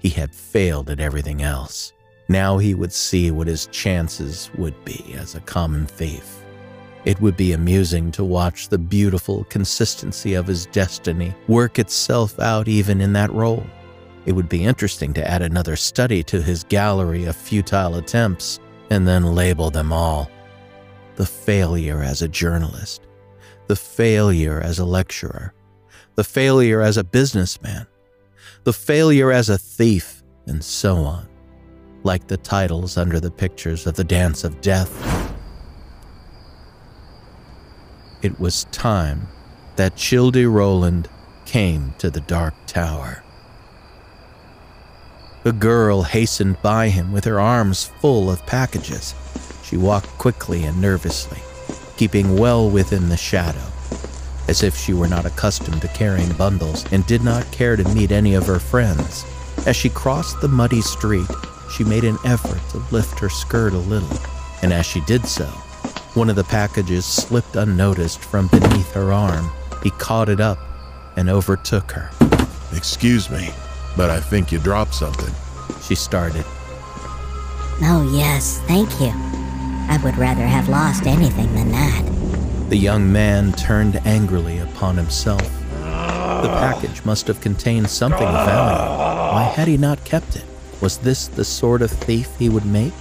He 0.00 0.08
had 0.10 0.34
failed 0.34 0.90
at 0.90 1.00
everything 1.00 1.42
else. 1.42 1.92
Now 2.28 2.58
he 2.58 2.74
would 2.74 2.92
see 2.92 3.30
what 3.30 3.46
his 3.46 3.66
chances 3.66 4.50
would 4.56 4.84
be 4.84 5.14
as 5.16 5.34
a 5.34 5.40
common 5.40 5.86
thief. 5.86 6.44
It 7.04 7.20
would 7.20 7.36
be 7.36 7.52
amusing 7.52 8.10
to 8.12 8.24
watch 8.24 8.68
the 8.68 8.78
beautiful 8.78 9.44
consistency 9.44 10.34
of 10.34 10.46
his 10.46 10.66
destiny 10.66 11.34
work 11.46 11.78
itself 11.78 12.38
out 12.38 12.68
even 12.68 13.00
in 13.00 13.14
that 13.14 13.32
role. 13.32 13.64
It 14.28 14.36
would 14.36 14.50
be 14.50 14.62
interesting 14.62 15.14
to 15.14 15.26
add 15.26 15.40
another 15.40 15.74
study 15.74 16.22
to 16.24 16.42
his 16.42 16.62
gallery 16.62 17.24
of 17.24 17.34
futile 17.34 17.94
attempts 17.94 18.60
and 18.90 19.08
then 19.08 19.34
label 19.34 19.70
them 19.70 19.90
all. 19.90 20.30
The 21.16 21.24
failure 21.24 22.02
as 22.02 22.20
a 22.20 22.28
journalist, 22.28 23.06
the 23.68 23.74
failure 23.74 24.60
as 24.60 24.80
a 24.80 24.84
lecturer, 24.84 25.54
the 26.14 26.24
failure 26.24 26.82
as 26.82 26.98
a 26.98 27.04
businessman, 27.04 27.86
the 28.64 28.74
failure 28.74 29.32
as 29.32 29.48
a 29.48 29.56
thief, 29.56 30.22
and 30.46 30.62
so 30.62 30.96
on, 30.96 31.26
like 32.02 32.26
the 32.26 32.36
titles 32.36 32.98
under 32.98 33.20
the 33.20 33.30
pictures 33.30 33.86
of 33.86 33.94
the 33.94 34.04
Dance 34.04 34.44
of 34.44 34.60
Death. 34.60 35.34
It 38.20 38.38
was 38.38 38.64
time 38.72 39.26
that 39.76 39.96
Childe 39.96 40.44
Roland 40.44 41.08
came 41.46 41.94
to 41.96 42.10
the 42.10 42.20
Dark 42.20 42.52
Tower. 42.66 43.24
A 45.48 45.52
girl 45.52 46.02
hastened 46.02 46.60
by 46.60 46.90
him 46.90 47.10
with 47.10 47.24
her 47.24 47.40
arms 47.40 47.90
full 48.02 48.30
of 48.30 48.44
packages. 48.44 49.14
She 49.62 49.78
walked 49.78 50.08
quickly 50.18 50.64
and 50.64 50.78
nervously, 50.78 51.40
keeping 51.96 52.36
well 52.36 52.68
within 52.68 53.08
the 53.08 53.16
shadow, 53.16 53.64
as 54.46 54.62
if 54.62 54.76
she 54.76 54.92
were 54.92 55.08
not 55.08 55.24
accustomed 55.24 55.80
to 55.80 55.88
carrying 55.88 56.34
bundles 56.34 56.84
and 56.92 57.06
did 57.06 57.24
not 57.24 57.50
care 57.50 57.76
to 57.76 57.94
meet 57.94 58.12
any 58.12 58.34
of 58.34 58.46
her 58.46 58.58
friends. 58.58 59.24
As 59.66 59.74
she 59.74 59.88
crossed 59.88 60.38
the 60.42 60.48
muddy 60.48 60.82
street, 60.82 61.30
she 61.74 61.82
made 61.82 62.04
an 62.04 62.18
effort 62.26 62.60
to 62.72 62.94
lift 62.94 63.18
her 63.18 63.30
skirt 63.30 63.72
a 63.72 63.78
little, 63.78 64.18
and 64.60 64.70
as 64.70 64.84
she 64.84 65.00
did 65.06 65.24
so, 65.24 65.46
one 66.12 66.28
of 66.28 66.36
the 66.36 66.44
packages 66.44 67.06
slipped 67.06 67.56
unnoticed 67.56 68.20
from 68.20 68.48
beneath 68.48 68.92
her 68.92 69.14
arm. 69.14 69.50
He 69.82 69.92
caught 69.92 70.28
it 70.28 70.40
up 70.40 70.58
and 71.16 71.30
overtook 71.30 71.90
her. 71.92 72.10
Excuse 72.76 73.30
me, 73.30 73.48
but 73.98 74.10
I 74.10 74.20
think 74.20 74.52
you 74.52 74.60
dropped 74.60 74.94
something. 74.94 75.34
She 75.82 75.96
started. 75.96 76.44
Oh, 77.82 78.08
yes, 78.14 78.60
thank 78.68 78.88
you. 79.00 79.10
I 79.90 79.98
would 80.04 80.16
rather 80.16 80.46
have 80.46 80.68
lost 80.68 81.04
anything 81.04 81.52
than 81.56 81.72
that. 81.72 82.70
The 82.70 82.76
young 82.76 83.12
man 83.12 83.50
turned 83.52 83.96
angrily 84.06 84.58
upon 84.58 84.96
himself. 84.96 85.42
The 85.72 86.48
package 86.48 87.04
must 87.04 87.26
have 87.26 87.40
contained 87.40 87.90
something 87.90 88.22
of 88.22 88.46
value. 88.46 89.32
Why 89.32 89.52
had 89.56 89.66
he 89.66 89.76
not 89.76 90.04
kept 90.04 90.36
it? 90.36 90.44
Was 90.80 90.98
this 90.98 91.26
the 91.26 91.44
sort 91.44 91.82
of 91.82 91.90
thief 91.90 92.28
he 92.38 92.48
would 92.48 92.66
make? 92.66 92.92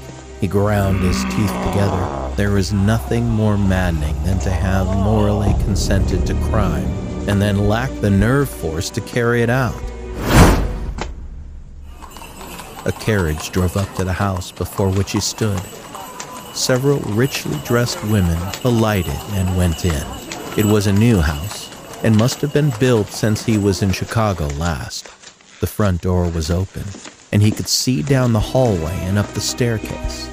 He 0.41 0.47
ground 0.47 1.01
his 1.01 1.23
teeth 1.25 1.53
together. 1.67 2.33
There 2.35 2.57
is 2.57 2.73
nothing 2.73 3.29
more 3.29 3.55
maddening 3.55 4.15
than 4.23 4.39
to 4.39 4.49
have 4.49 4.87
morally 4.87 5.53
consented 5.63 6.25
to 6.25 6.33
crime 6.49 6.87
and 7.29 7.39
then 7.39 7.67
lack 7.67 7.91
the 8.01 8.09
nerve 8.09 8.49
force 8.49 8.89
to 8.89 9.01
carry 9.01 9.43
it 9.43 9.49
out. 9.51 9.75
A 12.87 12.91
carriage 12.93 13.51
drove 13.51 13.75
up 13.75 13.93
to 13.95 14.05
the 14.05 14.13
house 14.13 14.53
before 14.53 14.89
which 14.89 15.11
he 15.11 15.19
stood. 15.19 15.59
Several 16.53 16.99
richly 16.99 17.59
dressed 17.65 18.01
women 18.05 18.37
alighted 18.63 19.19
and 19.31 19.57
went 19.57 19.83
in. 19.83 20.05
It 20.57 20.63
was 20.63 20.87
a 20.87 20.93
new 20.93 21.19
house 21.19 21.69
and 22.01 22.15
must 22.15 22.39
have 22.39 22.53
been 22.53 22.71
built 22.79 23.09
since 23.09 23.43
he 23.43 23.57
was 23.57 23.83
in 23.83 23.91
Chicago 23.91 24.47
last. 24.55 25.03
The 25.59 25.67
front 25.67 25.99
door 26.01 26.29
was 26.29 26.49
open, 26.49 26.85
and 27.33 27.41
he 27.41 27.51
could 27.51 27.67
see 27.67 28.01
down 28.01 28.31
the 28.31 28.39
hallway 28.39 28.97
and 29.01 29.17
up 29.17 29.27
the 29.33 29.41
staircase. 29.41 30.29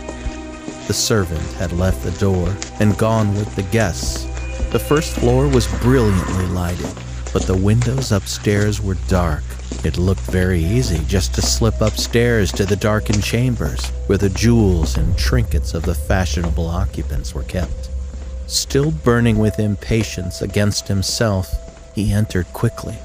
The 0.87 0.95
servant 0.95 1.43
had 1.55 1.73
left 1.73 2.05
the 2.05 2.17
door 2.21 2.55
and 2.79 2.97
gone 2.97 3.35
with 3.35 3.53
the 3.57 3.65
guests. 3.65 4.27
The 4.71 4.79
first 4.79 5.13
floor 5.15 5.49
was 5.49 5.67
brilliantly 5.81 6.47
lighted, 6.47 6.95
but 7.35 7.43
the 7.43 7.57
windows 7.57 8.13
upstairs 8.13 8.81
were 8.81 8.97
dark. 9.09 9.43
It 9.85 9.99
looked 9.99 10.21
very 10.21 10.65
easy 10.65 11.01
just 11.09 11.35
to 11.35 11.43
slip 11.43 11.81
upstairs 11.81 12.53
to 12.53 12.65
the 12.65 12.77
darkened 12.77 13.25
chambers 13.25 13.89
where 14.07 14.17
the 14.17 14.31
jewels 14.31 14.97
and 14.97 15.19
trinkets 15.19 15.75
of 15.75 15.83
the 15.83 15.97
fashionable 15.97 16.69
occupants 16.69 17.35
were 17.35 17.43
kept. 17.43 17.91
Still 18.47 18.93
burning 18.93 19.39
with 19.39 19.59
impatience 19.59 20.43
against 20.43 20.87
himself, 20.87 21.53
he 21.93 22.13
entered 22.13 22.47
quickly. 22.53 22.97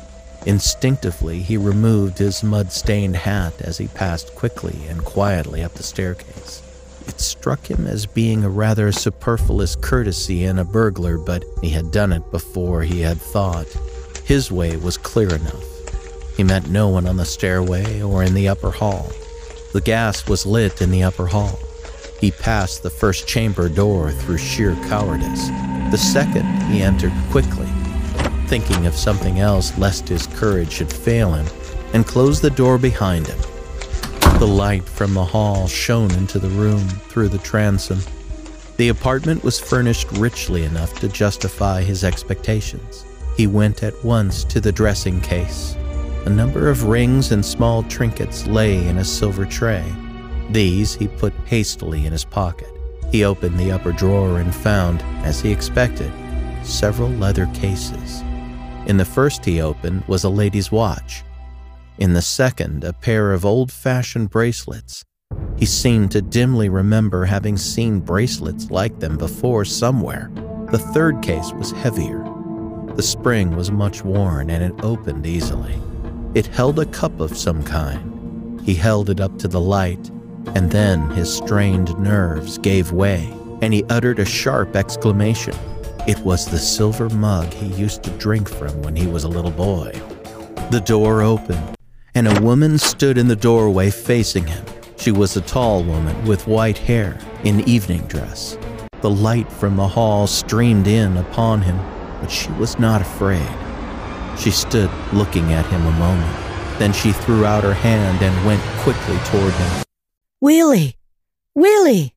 Instinctively, 0.46 1.42
he 1.42 1.58
removed 1.58 2.20
his 2.20 2.44
mud 2.44 2.72
stained 2.72 3.16
hat 3.16 3.60
as 3.60 3.80
he 3.80 3.88
passed 3.88 4.36
quickly 4.36 4.76
and 4.88 5.04
quietly 5.04 5.64
up 5.64 5.74
the 5.74 5.84
staircase. 5.84 6.62
It 7.08 7.20
struck 7.20 7.70
him 7.70 7.88
as 7.88 8.06
being 8.06 8.44
a 8.44 8.50
rather 8.50 8.92
superfluous 8.92 9.76
courtesy 9.76 10.44
in 10.44 10.60
a 10.60 10.64
burglar, 10.64 11.18
but 11.18 11.44
he 11.62 11.72
had 11.72 11.92
done 11.92 12.14
it 12.14 12.30
before 12.30 12.84
he 12.84 13.02
had 13.02 13.20
thought. 13.20 13.68
His 14.30 14.52
way 14.52 14.78
was 14.78 14.96
clear 14.96 15.34
enough. 15.34 15.66
He 16.38 16.44
met 16.44 16.70
no 16.70 16.88
one 16.88 17.08
on 17.08 17.18
the 17.18 17.26
stairway 17.26 18.00
or 18.00 18.24
in 18.24 18.36
the 18.36 18.48
upper 18.48 18.70
hall. 18.70 19.12
The 19.74 19.82
gas 19.82 20.28
was 20.28 20.46
lit 20.46 20.84
in 20.84 20.92
the 20.92 21.02
upper 21.02 21.26
hall. 21.26 21.58
He 22.22 22.30
passed 22.30 22.84
the 22.84 22.92
first 22.92 23.28
chamber 23.28 23.68
door 23.70 24.12
through 24.12 24.38
sheer 24.38 24.76
cowardice. 24.88 25.48
The 25.90 25.98
second 25.98 26.46
he 26.68 26.84
entered 26.84 27.12
quickly, 27.32 27.66
thinking 28.46 28.86
of 28.86 28.94
something 28.94 29.40
else 29.40 29.76
lest 29.80 30.08
his 30.08 30.28
courage 30.28 30.74
should 30.74 30.94
fail 30.94 31.34
him, 31.34 31.48
and 31.94 32.06
closed 32.06 32.44
the 32.44 32.52
door 32.52 32.78
behind 32.78 33.26
him. 33.26 33.40
The 34.38 34.46
light 34.46 34.84
from 34.84 35.16
the 35.16 35.26
hall 35.26 35.68
shone 35.68 36.12
into 36.12 36.38
the 36.38 36.50
room 36.50 36.88
through 37.10 37.30
the 37.30 37.40
transom. 37.40 38.00
The 38.78 38.90
apartment 38.90 39.44
was 39.44 39.60
furnished 39.60 40.12
richly 40.12 40.66
enough 40.66 41.00
to 41.00 41.10
justify 41.10 41.82
his 41.82 42.04
expectations. 42.04 43.06
He 43.40 43.48
went 43.48 43.84
at 43.84 44.04
once 44.04 44.44
to 44.44 44.60
the 44.60 44.74
dressing 44.74 45.22
case. 45.22 45.78
A 46.26 46.30
number 46.30 46.68
of 46.68 46.84
rings 46.84 47.32
and 47.32 47.46
small 47.46 47.84
trinkets 47.84 48.46
lay 48.48 48.86
in 48.86 48.98
a 48.98 49.06
silver 49.06 49.46
tray. 49.46 49.86
These 50.50 50.94
he 50.96 51.08
put 51.08 51.32
hastily 51.46 52.06
in 52.06 52.12
his 52.12 52.26
pocket. 52.26 52.68
He 53.14 53.24
opened 53.24 53.58
the 53.58 53.72
upper 53.72 53.94
drawer 53.94 54.42
and 54.42 54.54
found, 54.54 55.02
as 55.24 55.40
he 55.40 55.54
expected, 55.54 56.12
several 56.66 57.12
leather 57.12 57.46
cases. 57.54 58.20
In 58.88 58.98
the 58.98 59.06
first 59.06 59.46
he 59.46 59.62
opened 59.62 60.04
was 60.06 60.26
a 60.26 60.30
lady's 60.30 60.70
watch. 60.70 61.24
In 61.98 62.12
the 62.12 62.22
second, 62.22 62.84
a 62.84 62.92
pair 62.92 63.32
of 63.32 63.46
old 63.46 63.72
fashioned 63.72 64.32
bracelets. 64.32 65.06
He 65.56 65.66
seemed 65.66 66.12
to 66.12 66.22
dimly 66.22 66.68
remember 66.68 67.24
having 67.24 67.56
seen 67.56 68.02
bracelets 68.02 68.70
like 68.70 69.00
them 69.00 69.18
before 69.18 69.64
somewhere. 69.64 70.30
The 70.72 70.78
third 70.94 71.22
case 71.22 71.54
was 71.54 71.72
heavier. 71.72 72.29
The 72.96 73.04
spring 73.04 73.56
was 73.56 73.72
much 73.72 74.04
worn 74.04 74.50
and 74.50 74.64
it 74.64 74.84
opened 74.84 75.26
easily. 75.26 75.80
It 76.36 76.48
held 76.48 76.80
a 76.80 76.86
cup 76.86 77.20
of 77.20 77.38
some 77.38 77.64
kind. 77.64 78.62
He 78.62 78.76
held 78.76 79.10
it 79.10 79.20
up 79.20 79.38
to 79.40 79.48
the 79.48 79.62
light, 79.62 80.12
and 80.54 80.70
then 80.70 81.10
his 81.12 81.34
strained 81.34 81.98
nerves 82.00 82.58
gave 82.58 82.92
way, 82.92 83.34
and 83.62 83.74
he 83.74 83.84
uttered 83.90 84.20
a 84.20 84.26
sharp 84.26 84.76
exclamation. 84.76 85.56
It 86.08 86.20
was 86.20 86.46
the 86.46 86.60
silver 86.60 87.10
mug 87.10 87.52
he 87.54 87.68
used 87.68 88.04
to 88.04 88.12
drink 88.12 88.50
from 88.50 88.82
when 88.84 88.96
he 88.96 89.08
was 89.08 89.24
a 89.24 89.30
little 89.30 89.52
boy. 89.52 89.92
The 90.70 90.84
door 90.86 91.22
opened, 91.22 91.76
and 92.14 92.28
a 92.28 92.42
woman 92.42 92.78
stood 92.78 93.18
in 93.18 93.28
the 93.28 93.36
doorway 93.36 93.90
facing 93.90 94.46
him. 94.46 94.66
She 94.98 95.12
was 95.12 95.36
a 95.36 95.42
tall 95.42 95.84
woman 95.84 96.26
with 96.26 96.48
white 96.48 96.78
hair 96.78 97.20
in 97.44 97.68
evening 97.68 98.02
dress. 98.08 98.58
The 99.02 99.10
light 99.10 99.52
from 99.52 99.78
the 99.78 99.88
hall 99.88 100.28
streamed 100.28 100.86
in 100.86 101.18
upon 101.18 101.62
him, 101.62 101.80
but 102.20 102.30
she 102.30 102.52
was 102.54 102.80
not 102.80 103.02
afraid. 103.02 103.48
She 104.38 104.52
stood 104.52 104.90
looking 105.12 105.52
at 105.52 105.66
him 105.66 105.86
a 105.86 105.92
moment. 105.92 106.36
Then 106.80 106.94
she 106.94 107.12
threw 107.12 107.44
out 107.46 107.64
her 107.64 107.74
hand 107.74 108.22
and 108.22 108.46
went 108.46 108.62
quickly 108.80 109.18
toward 109.26 109.54
him. 109.54 109.84
Willie! 110.40 110.96
Willie! 111.54 112.16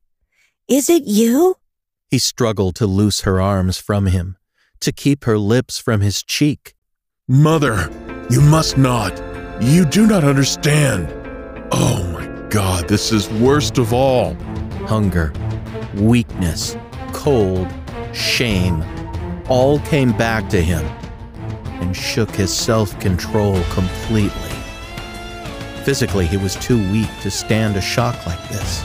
Is 0.69 0.89
it 0.89 1.03
you? 1.05 1.57
He 2.09 2.19
struggled 2.19 2.77
to 2.77 2.87
loose 2.87 3.23
her 3.23 3.41
arms 3.41 3.79
from 3.79 4.07
him, 4.07 4.37
to 4.81 4.93
keep 4.93 5.25
her 5.25 5.37
lips 5.37 5.79
from 5.79 6.01
his 6.01 6.23
cheek. 6.23 6.75
Mother, 7.27 7.91
you 8.31 8.41
must 8.41 8.79
not. 8.79 9.21
You 9.61 9.85
do 9.85 10.07
not 10.07 10.23
understand. 10.23 11.13
Oh 11.73 12.05
my 12.13 12.27
God, 12.49 12.87
this 12.89 13.13
is 13.13 13.29
worst 13.31 13.79
of 13.79 13.93
all. 13.93 14.35
Hunger, 14.87 15.33
weakness, 15.95 16.77
cold, 17.13 17.69
shame 18.13 18.85
all 19.49 19.79
came 19.81 20.13
back 20.17 20.49
to 20.51 20.63
him 20.63 20.85
and 21.81 21.97
shook 21.97 22.31
his 22.31 22.55
self 22.55 22.99
control 23.01 23.63
completely. 23.71 24.51
Physically, 25.85 26.27
he 26.27 26.37
was 26.37 26.55
too 26.57 26.79
weak 26.93 27.11
to 27.23 27.31
stand 27.31 27.77
a 27.77 27.81
shock 27.81 28.27
like 28.27 28.49
this. 28.49 28.83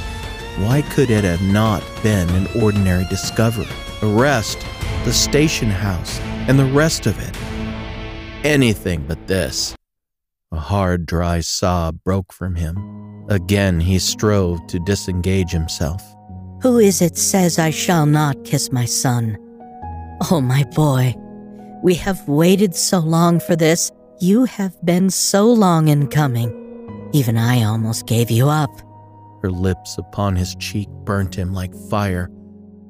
Why 0.58 0.82
could 0.82 1.12
it 1.12 1.24
have 1.24 1.42
not 1.44 1.84
been 2.02 2.28
an 2.30 2.48
ordinary 2.62 3.06
discovery? 3.06 3.68
Arrest, 4.02 4.58
the 5.06 5.14
station 5.14 5.70
house, 5.70 6.20
and 6.48 6.58
the 6.58 6.66
rest 6.66 7.06
of 7.06 7.20
it. 7.20 7.38
Anything 8.44 9.06
but 9.08 9.28
this. 9.28 9.76
A 10.52 10.60
hard, 10.60 11.06
dry 11.06 11.42
sob 11.42 12.04
broke 12.04 12.34
from 12.34 12.56
him. 12.56 13.26
Again, 13.30 13.80
he 13.80 14.00
strove 14.00 14.66
to 14.68 14.80
disengage 14.80 15.52
himself. 15.52 16.02
Who 16.64 16.80
is 16.80 17.02
it 17.02 17.18
says 17.18 17.60
I 17.60 17.70
shall 17.70 18.08
not 18.08 18.44
kiss 18.44 18.72
my 18.72 18.86
son? 18.86 19.38
Oh, 20.20 20.42
my 20.42 20.64
boy, 20.76 21.14
we 21.84 21.94
have 21.96 22.28
waited 22.28 22.76
so 22.76 23.00
long 23.00 23.40
for 23.40 23.56
this. 23.56 23.92
You 24.20 24.46
have 24.46 24.76
been 24.84 25.12
so 25.12 25.46
long 25.46 25.90
in 25.90 26.08
coming. 26.08 27.10
Even 27.14 27.38
I 27.38 27.64
almost 27.64 28.08
gave 28.08 28.32
you 28.32 28.50
up. 28.50 28.72
Her 29.44 29.52
lips 29.52 29.98
upon 30.00 30.36
his 30.36 30.56
cheek 30.56 30.90
burnt 31.04 31.36
him 31.36 31.54
like 31.54 31.74
fire. 31.90 32.32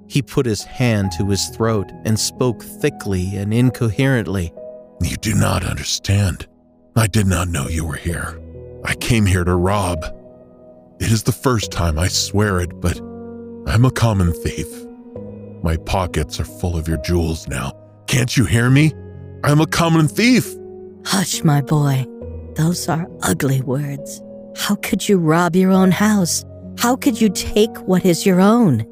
He 0.08 0.22
put 0.22 0.46
his 0.46 0.64
hand 0.64 1.12
to 1.18 1.28
his 1.28 1.48
throat 1.50 1.92
and 2.06 2.18
spoke 2.18 2.64
thickly 2.64 3.36
and 3.36 3.54
incoherently. 3.54 4.54
You 5.02 5.18
do 5.18 5.36
not 5.36 5.66
understand. 5.66 6.48
I 6.96 7.08
did 7.08 7.28
not 7.28 7.50
know 7.50 7.68
you 7.68 7.86
were 7.86 7.98
here. 7.98 8.40
I 8.86 8.96
came 8.96 9.26
here 9.26 9.44
to 9.44 9.56
rob. 9.56 10.06
It 11.02 11.12
is 11.12 11.24
the 11.24 11.34
first 11.34 11.72
time, 11.72 12.00
I 12.00 12.08
swear 12.08 12.62
it, 12.62 12.80
but 12.80 12.98
I'm 13.68 13.84
a 13.84 13.92
common 13.92 14.32
thief. 14.32 14.68
My 15.68 15.76
pockets 15.76 16.40
are 16.40 16.46
full 16.46 16.78
of 16.78 16.88
your 16.88 16.96
jewels 17.00 17.46
now. 17.50 17.74
Can't 18.08 18.38
you 18.38 18.46
hear 18.46 18.70
me? 18.70 18.94
I'm 19.44 19.60
a 19.60 19.68
common 19.68 20.08
thief. 20.08 20.56
Hush, 21.06 21.44
my 21.44 21.60
boy. 21.60 22.06
Those 22.56 22.88
are 22.88 23.06
ugly 23.22 23.60
words. 23.60 24.22
How 24.56 24.76
could 24.76 25.10
you 25.10 25.18
rob 25.18 25.58
your 25.58 25.74
own 25.74 25.92
house? 25.92 26.46
How 26.78 26.96
could 26.96 27.20
you 27.20 27.28
take 27.28 27.76
what 27.80 28.06
is 28.06 28.26
your 28.26 28.40
own? 28.40 28.86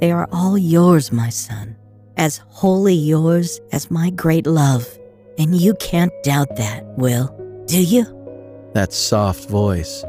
They 0.00 0.10
are 0.10 0.26
all 0.32 0.56
yours, 0.56 1.12
my 1.12 1.28
son, 1.28 1.76
as 2.16 2.38
wholly 2.48 2.94
yours 2.94 3.60
as 3.70 3.90
my 3.90 4.08
great 4.08 4.46
love. 4.46 4.88
And 5.36 5.54
you 5.54 5.74
can't 5.74 6.12
doubt 6.22 6.56
that, 6.56 6.82
Will, 6.96 7.28
do 7.66 7.82
you? 7.82 8.06
That 8.72 8.94
soft 8.94 9.50
voice, 9.50 10.02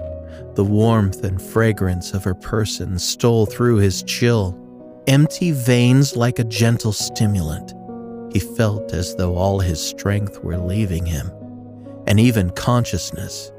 the 0.53 0.63
warmth 0.63 1.25
and 1.25 1.41
fragrance 1.41 2.13
of 2.13 2.23
her 2.23 2.33
person 2.33 2.97
stole 2.97 3.45
through 3.45 3.79
his 3.79 4.03
chill, 4.03 4.57
empty 5.07 5.51
veins 5.51 6.15
like 6.15 6.39
a 6.39 6.43
gentle 6.43 6.93
stimulant. 6.93 7.73
He 8.33 8.39
felt 8.39 8.93
as 8.93 9.15
though 9.15 9.35
all 9.35 9.59
his 9.59 9.81
strength 9.81 10.43
were 10.43 10.57
leaving 10.57 11.05
him, 11.05 11.31
and 12.07 12.19
even 12.19 12.49
consciousness. 12.51 13.51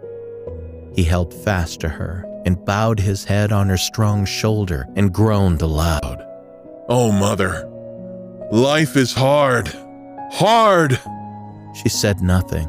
He 0.94 1.04
held 1.04 1.32
fast 1.32 1.80
to 1.80 1.88
her 1.88 2.24
and 2.44 2.64
bowed 2.64 3.00
his 3.00 3.24
head 3.24 3.52
on 3.52 3.68
her 3.68 3.76
strong 3.76 4.24
shoulder 4.24 4.86
and 4.96 5.12
groaned 5.12 5.62
aloud. 5.62 6.24
Oh, 6.88 7.10
mother. 7.10 7.68
Life 8.52 8.96
is 8.96 9.12
hard. 9.12 9.68
Hard. 10.30 11.00
She 11.74 11.88
said 11.88 12.20
nothing, 12.20 12.68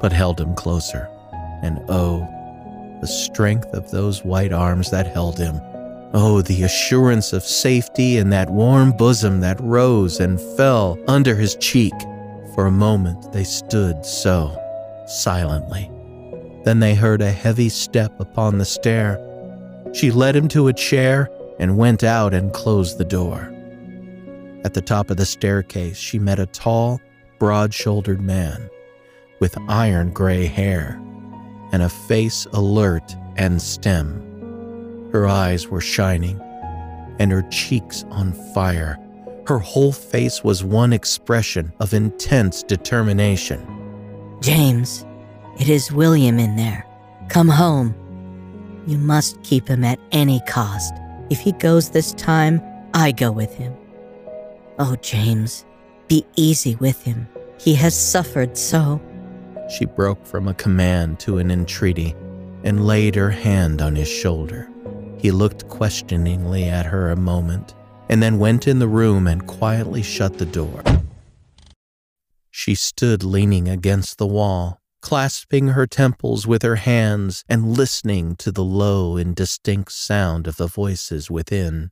but 0.00 0.12
held 0.12 0.40
him 0.40 0.54
closer. 0.54 1.08
And 1.62 1.78
oh, 1.88 2.20
the 3.00 3.06
strength 3.06 3.68
of 3.74 3.90
those 3.90 4.24
white 4.24 4.52
arms 4.52 4.90
that 4.90 5.06
held 5.06 5.38
him. 5.38 5.60
Oh, 6.12 6.42
the 6.42 6.64
assurance 6.64 7.32
of 7.32 7.44
safety 7.44 8.16
in 8.16 8.30
that 8.30 8.50
warm 8.50 8.90
bosom 8.90 9.40
that 9.40 9.60
rose 9.60 10.18
and 10.18 10.40
fell 10.56 10.98
under 11.06 11.36
his 11.36 11.54
cheek. 11.56 11.94
For 12.54 12.66
a 12.66 12.72
moment 12.72 13.32
they 13.32 13.44
stood 13.44 14.04
so, 14.04 14.56
silently. 15.06 15.88
Then 16.64 16.80
they 16.80 16.94
heard 16.94 17.22
a 17.22 17.30
heavy 17.30 17.68
step 17.68 18.18
upon 18.18 18.58
the 18.58 18.64
stair. 18.64 19.18
She 19.92 20.10
led 20.10 20.34
him 20.34 20.48
to 20.48 20.66
a 20.66 20.72
chair 20.72 21.30
and 21.60 21.78
went 21.78 22.02
out 22.02 22.34
and 22.34 22.52
closed 22.52 22.98
the 22.98 23.04
door. 23.04 23.52
At 24.64 24.74
the 24.74 24.82
top 24.82 25.10
of 25.10 25.16
the 25.16 25.26
staircase, 25.26 25.96
she 25.96 26.18
met 26.18 26.40
a 26.40 26.46
tall, 26.46 27.00
broad 27.38 27.72
shouldered 27.72 28.20
man 28.20 28.68
with 29.38 29.56
iron 29.68 30.12
gray 30.12 30.46
hair 30.46 31.00
and 31.72 31.82
a 31.82 31.88
face 31.88 32.46
alert 32.52 33.16
and 33.36 33.62
stem. 33.62 34.29
Her 35.12 35.26
eyes 35.26 35.68
were 35.68 35.80
shining 35.80 36.40
and 37.18 37.30
her 37.30 37.42
cheeks 37.50 38.04
on 38.10 38.32
fire. 38.54 38.98
Her 39.46 39.58
whole 39.58 39.92
face 39.92 40.42
was 40.42 40.64
one 40.64 40.92
expression 40.92 41.72
of 41.80 41.92
intense 41.92 42.62
determination. 42.62 43.66
James, 44.40 45.04
it 45.58 45.68
is 45.68 45.92
William 45.92 46.38
in 46.38 46.56
there. 46.56 46.86
Come 47.28 47.48
home. 47.48 47.94
You 48.86 48.96
must 48.96 49.42
keep 49.42 49.68
him 49.68 49.84
at 49.84 49.98
any 50.12 50.40
cost. 50.48 50.94
If 51.28 51.40
he 51.40 51.52
goes 51.52 51.90
this 51.90 52.12
time, 52.12 52.62
I 52.94 53.12
go 53.12 53.30
with 53.30 53.54
him. 53.54 53.74
Oh, 54.78 54.96
James, 55.02 55.66
be 56.08 56.24
easy 56.36 56.76
with 56.76 57.02
him. 57.02 57.28
He 57.60 57.74
has 57.74 57.94
suffered 57.94 58.56
so. 58.56 59.00
She 59.78 59.84
broke 59.84 60.26
from 60.26 60.48
a 60.48 60.54
command 60.54 61.20
to 61.20 61.38
an 61.38 61.50
entreaty 61.50 62.16
and 62.64 62.86
laid 62.86 63.14
her 63.14 63.30
hand 63.30 63.82
on 63.82 63.94
his 63.94 64.08
shoulder. 64.08 64.70
He 65.20 65.30
looked 65.30 65.68
questioningly 65.68 66.64
at 66.64 66.86
her 66.86 67.10
a 67.10 67.16
moment 67.16 67.74
and 68.08 68.22
then 68.22 68.38
went 68.38 68.66
in 68.66 68.78
the 68.78 68.88
room 68.88 69.26
and 69.26 69.46
quietly 69.46 70.02
shut 70.02 70.38
the 70.38 70.46
door. 70.46 70.82
She 72.50 72.74
stood 72.74 73.22
leaning 73.22 73.68
against 73.68 74.18
the 74.18 74.26
wall, 74.26 74.80
clasping 75.02 75.68
her 75.68 75.86
temples 75.86 76.46
with 76.46 76.62
her 76.62 76.76
hands 76.76 77.44
and 77.48 77.76
listening 77.76 78.34
to 78.36 78.50
the 78.50 78.64
low, 78.64 79.16
indistinct 79.16 79.92
sound 79.92 80.46
of 80.46 80.56
the 80.56 80.66
voices 80.66 81.30
within. 81.30 81.90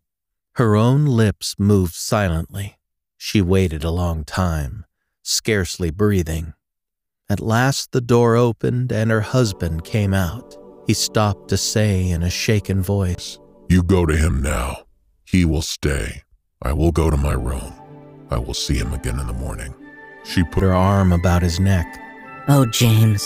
Her 0.55 0.75
own 0.75 1.05
lips 1.05 1.55
moved 1.59 1.95
silently. 1.95 2.79
She 3.17 3.43
waited 3.43 3.85
a 3.85 3.91
long 3.91 4.25
time, 4.25 4.87
scarcely 5.23 5.91
breathing. 5.91 6.55
At 7.29 7.41
last 7.41 7.93
the 7.93 8.01
door 8.01 8.37
opened 8.37 8.91
and 8.91 9.11
her 9.11 9.21
husband 9.21 9.85
came 9.85 10.15
out. 10.15 10.57
He 10.89 10.95
stopped 10.95 11.49
to 11.51 11.59
say 11.59 12.09
in 12.09 12.23
a 12.23 12.31
shaken 12.31 12.81
voice, 12.83 13.39
You 13.69 13.83
go 13.83 14.07
to 14.07 14.17
him 14.17 14.43
now. 14.43 14.85
He 15.27 15.45
will 15.45 15.61
stay. 15.61 16.23
I 16.63 16.73
will 16.73 16.93
go 16.93 17.11
to 17.11 17.17
my 17.19 17.35
room. 17.35 17.75
I 18.31 18.39
will 18.39 18.55
see 18.55 18.79
him 18.79 18.95
again 18.95 19.21
in 19.21 19.27
the 19.27 19.35
morning. 19.35 19.75
She 20.25 20.43
put 20.45 20.53
put 20.53 20.63
her 20.63 20.73
arm 20.73 21.13
about 21.13 21.43
his 21.43 21.61
neck. 21.61 21.87
Oh, 22.49 22.65
James, 22.65 23.23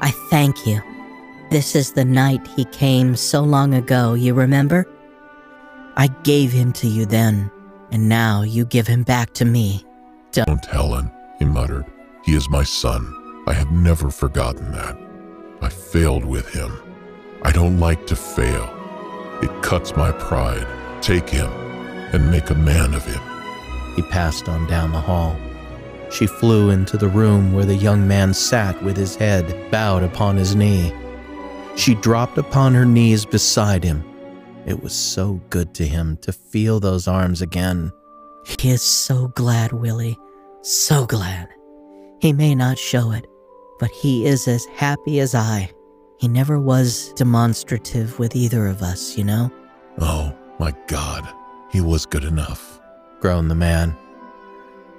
I 0.00 0.12
thank 0.30 0.66
you. 0.66 0.80
This 1.50 1.76
is 1.76 1.92
the 1.92 2.06
night 2.06 2.46
he 2.56 2.64
came 2.64 3.16
so 3.16 3.42
long 3.42 3.74
ago, 3.74 4.14
you 4.14 4.32
remember? 4.32 4.86
I 5.96 6.06
gave 6.22 6.52
him 6.52 6.72
to 6.72 6.88
you 6.88 7.04
then, 7.04 7.50
and 7.92 8.08
now 8.08 8.40
you 8.40 8.64
give 8.64 8.86
him 8.86 9.02
back 9.02 9.34
to 9.34 9.44
me. 9.44 9.84
Don't, 10.32 10.64
Helen, 10.64 11.10
he 11.38 11.44
muttered. 11.44 11.84
He 12.24 12.34
is 12.34 12.48
my 12.48 12.64
son. 12.64 13.06
I 13.46 13.52
have 13.52 13.70
never 13.70 14.10
forgotten 14.10 14.72
that. 14.72 14.96
I 15.60 15.68
failed 15.68 16.24
with 16.24 16.48
him. 16.48 16.72
I 17.44 17.52
don't 17.52 17.78
like 17.78 18.06
to 18.06 18.16
fail. 18.16 18.70
It 19.42 19.62
cuts 19.62 19.96
my 19.96 20.12
pride. 20.12 20.66
Take 21.02 21.28
him 21.28 21.50
and 22.12 22.30
make 22.30 22.50
a 22.50 22.54
man 22.54 22.94
of 22.94 23.04
him. 23.04 23.20
He 23.96 24.02
passed 24.02 24.48
on 24.48 24.66
down 24.66 24.92
the 24.92 25.00
hall. 25.00 25.36
She 26.10 26.26
flew 26.26 26.70
into 26.70 26.96
the 26.96 27.08
room 27.08 27.52
where 27.52 27.66
the 27.66 27.74
young 27.74 28.06
man 28.08 28.32
sat 28.32 28.82
with 28.82 28.96
his 28.96 29.16
head 29.16 29.70
bowed 29.70 30.02
upon 30.02 30.36
his 30.36 30.56
knee. 30.56 30.92
She 31.76 31.94
dropped 31.96 32.38
upon 32.38 32.72
her 32.74 32.86
knees 32.86 33.26
beside 33.26 33.84
him. 33.84 34.04
It 34.64 34.82
was 34.82 34.94
so 34.94 35.40
good 35.50 35.74
to 35.74 35.86
him 35.86 36.16
to 36.22 36.32
feel 36.32 36.80
those 36.80 37.06
arms 37.06 37.42
again. 37.42 37.92
He 38.46 38.70
is 38.70 38.82
so 38.82 39.28
glad, 39.28 39.72
Willie. 39.72 40.18
So 40.62 41.04
glad. 41.04 41.48
He 42.20 42.32
may 42.32 42.54
not 42.54 42.78
show 42.78 43.10
it, 43.10 43.26
but 43.78 43.90
he 43.90 44.24
is 44.24 44.48
as 44.48 44.64
happy 44.66 45.20
as 45.20 45.34
I. 45.34 45.73
He 46.24 46.28
never 46.28 46.58
was 46.58 47.12
demonstrative 47.16 48.18
with 48.18 48.34
either 48.34 48.66
of 48.66 48.80
us, 48.80 49.18
you 49.18 49.24
know? 49.24 49.52
Oh, 49.98 50.34
my 50.58 50.72
God. 50.86 51.28
He 51.70 51.82
was 51.82 52.06
good 52.06 52.24
enough. 52.24 52.80
groaned 53.20 53.50
the 53.50 53.54
man. 53.54 53.94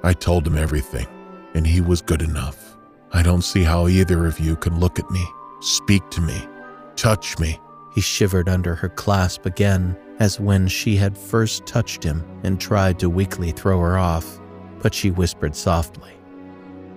I 0.04 0.14
told 0.14 0.46
him 0.46 0.56
everything, 0.56 1.08
and 1.56 1.66
he 1.66 1.82
was 1.82 2.04
good 2.04 2.22
enough. 2.22 2.78
I 3.12 3.24
don't 3.24 3.42
see 3.42 3.64
how 3.64 3.88
either 3.88 4.28
of 4.28 4.40
you 4.40 4.56
can 4.56 4.80
look 4.80 5.00
at 5.00 5.10
me, 5.10 5.26
speak 5.62 6.08
to 6.12 6.22
me, 6.22 6.48
touch 6.96 7.40
me. 7.40 7.60
He 7.96 8.02
shivered 8.02 8.48
under 8.48 8.76
her 8.76 8.90
clasp 8.90 9.48
again, 9.48 9.98
as 10.20 10.40
when 10.40 10.68
she 10.68 10.96
had 10.96 11.18
first 11.18 11.66
touched 11.66 12.04
him 12.04 12.24
and 12.44 12.62
tried 12.62 13.00
to 13.00 13.10
weakly 13.10 13.52
throw 13.52 13.80
her 13.80 13.98
off, 13.98 14.40
but 14.80 14.94
she 14.94 15.10
whispered 15.10 15.56
softly. 15.56 16.14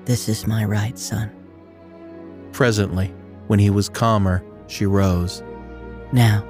This 0.05 0.29
is 0.29 0.47
my 0.47 0.67
right, 0.67 0.99
son. 0.99 1.31
Presently, 2.53 3.15
when 3.49 3.59
he 3.59 3.71
was 3.71 3.89
calmer, 3.89 4.45
she 4.69 4.87
rose. 4.87 5.43
Now, 6.13 6.47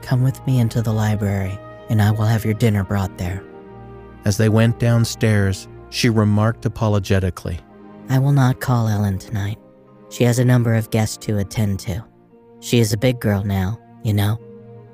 come 0.00 0.22
with 0.22 0.44
me 0.46 0.58
into 0.58 0.80
the 0.80 0.92
library, 0.92 1.58
and 1.88 2.00
I 2.00 2.10
will 2.12 2.24
have 2.24 2.44
your 2.44 2.54
dinner 2.54 2.84
brought 2.84 3.18
there. 3.18 3.42
As 4.24 4.36
they 4.36 4.48
went 4.48 4.78
downstairs, 4.78 5.68
she 5.90 6.08
remarked 6.08 6.64
apologetically, 6.64 7.60
I 8.08 8.18
will 8.18 8.32
not 8.32 8.60
call 8.60 8.88
Ellen 8.88 9.18
tonight. 9.18 9.58
She 10.10 10.24
has 10.24 10.38
a 10.38 10.44
number 10.44 10.74
of 10.74 10.90
guests 10.90 11.16
to 11.26 11.38
attend 11.38 11.80
to. 11.80 12.04
She 12.60 12.78
is 12.78 12.92
a 12.92 12.98
big 12.98 13.20
girl 13.20 13.42
now, 13.42 13.80
you 14.02 14.12
know, 14.12 14.38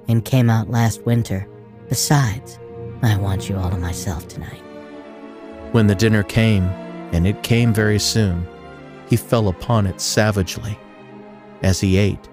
and 0.08 0.24
came 0.24 0.48
out 0.48 0.70
last 0.70 1.04
winter. 1.04 1.48
Besides, 1.88 2.58
I 3.02 3.16
want 3.16 3.48
you 3.48 3.56
all 3.56 3.70
to 3.70 3.76
myself 3.76 4.28
tonight. 4.28 4.62
When 5.72 5.86
the 5.86 5.94
dinner 5.94 6.22
came, 6.22 6.64
and 7.12 7.26
it 7.26 7.42
came 7.42 7.74
very 7.74 7.98
soon, 7.98 8.46
he 9.08 9.16
fell 9.16 9.48
upon 9.48 9.86
it 9.86 10.00
savagely. 10.00 10.78
As 11.62 11.80
he 11.80 11.96
ate, 11.96 12.28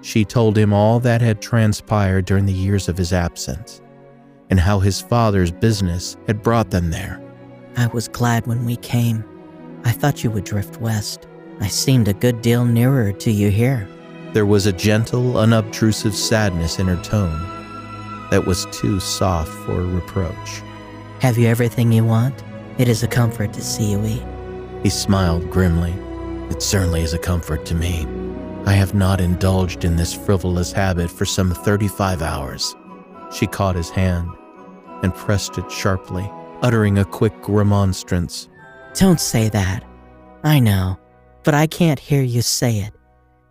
she 0.00 0.24
told 0.24 0.58
him 0.58 0.72
all 0.72 0.98
that 1.00 1.20
had 1.20 1.40
transpired 1.40 2.24
during 2.24 2.46
the 2.46 2.52
years 2.52 2.88
of 2.88 2.96
his 2.96 3.12
absence, 3.12 3.80
and 4.50 4.58
how 4.58 4.80
his 4.80 5.00
father's 5.00 5.52
business 5.52 6.16
had 6.26 6.42
brought 6.42 6.70
them 6.70 6.90
there. 6.90 7.22
I 7.76 7.86
was 7.88 8.08
glad 8.08 8.46
when 8.46 8.64
we 8.64 8.76
came. 8.76 9.24
I 9.84 9.92
thought 9.92 10.22
you 10.22 10.30
would 10.30 10.44
drift 10.44 10.80
west. 10.80 11.26
I 11.60 11.68
seemed 11.68 12.08
a 12.08 12.14
good 12.14 12.42
deal 12.42 12.64
nearer 12.64 13.12
to 13.12 13.30
you 13.30 13.50
here. 13.50 13.88
There 14.32 14.46
was 14.46 14.66
a 14.66 14.72
gentle, 14.72 15.38
unobtrusive 15.38 16.14
sadness 16.14 16.78
in 16.78 16.86
her 16.86 17.02
tone 17.02 17.38
that 18.30 18.46
was 18.46 18.66
too 18.72 18.98
soft 18.98 19.50
for 19.64 19.82
reproach. 19.82 20.62
Have 21.20 21.38
you 21.38 21.46
everything 21.46 21.92
you 21.92 22.04
want? 22.04 22.42
It 22.78 22.88
is 22.88 23.02
a 23.02 23.08
comfort 23.08 23.52
to 23.52 23.62
see 23.62 23.92
you 23.92 24.04
eat. 24.04 24.22
He 24.82 24.88
smiled 24.88 25.50
grimly. 25.50 25.92
It 26.50 26.62
certainly 26.62 27.02
is 27.02 27.14
a 27.14 27.18
comfort 27.18 27.64
to 27.66 27.74
me. 27.74 28.06
I 28.64 28.72
have 28.72 28.94
not 28.94 29.20
indulged 29.20 29.84
in 29.84 29.96
this 29.96 30.14
frivolous 30.14 30.70
habit 30.70 31.10
for 31.10 31.24
some 31.24 31.52
35 31.52 32.22
hours. 32.22 32.74
She 33.32 33.46
caught 33.46 33.74
his 33.74 33.90
hand 33.90 34.30
and 35.02 35.14
pressed 35.14 35.58
it 35.58 35.70
sharply, 35.70 36.30
uttering 36.62 36.98
a 36.98 37.04
quick 37.04 37.34
remonstrance. 37.48 38.48
Don't 38.94 39.20
say 39.20 39.48
that. 39.48 39.84
I 40.44 40.60
know, 40.60 40.98
but 41.42 41.54
I 41.54 41.66
can't 41.66 41.98
hear 41.98 42.22
you 42.22 42.40
say 42.42 42.78
it. 42.78 42.92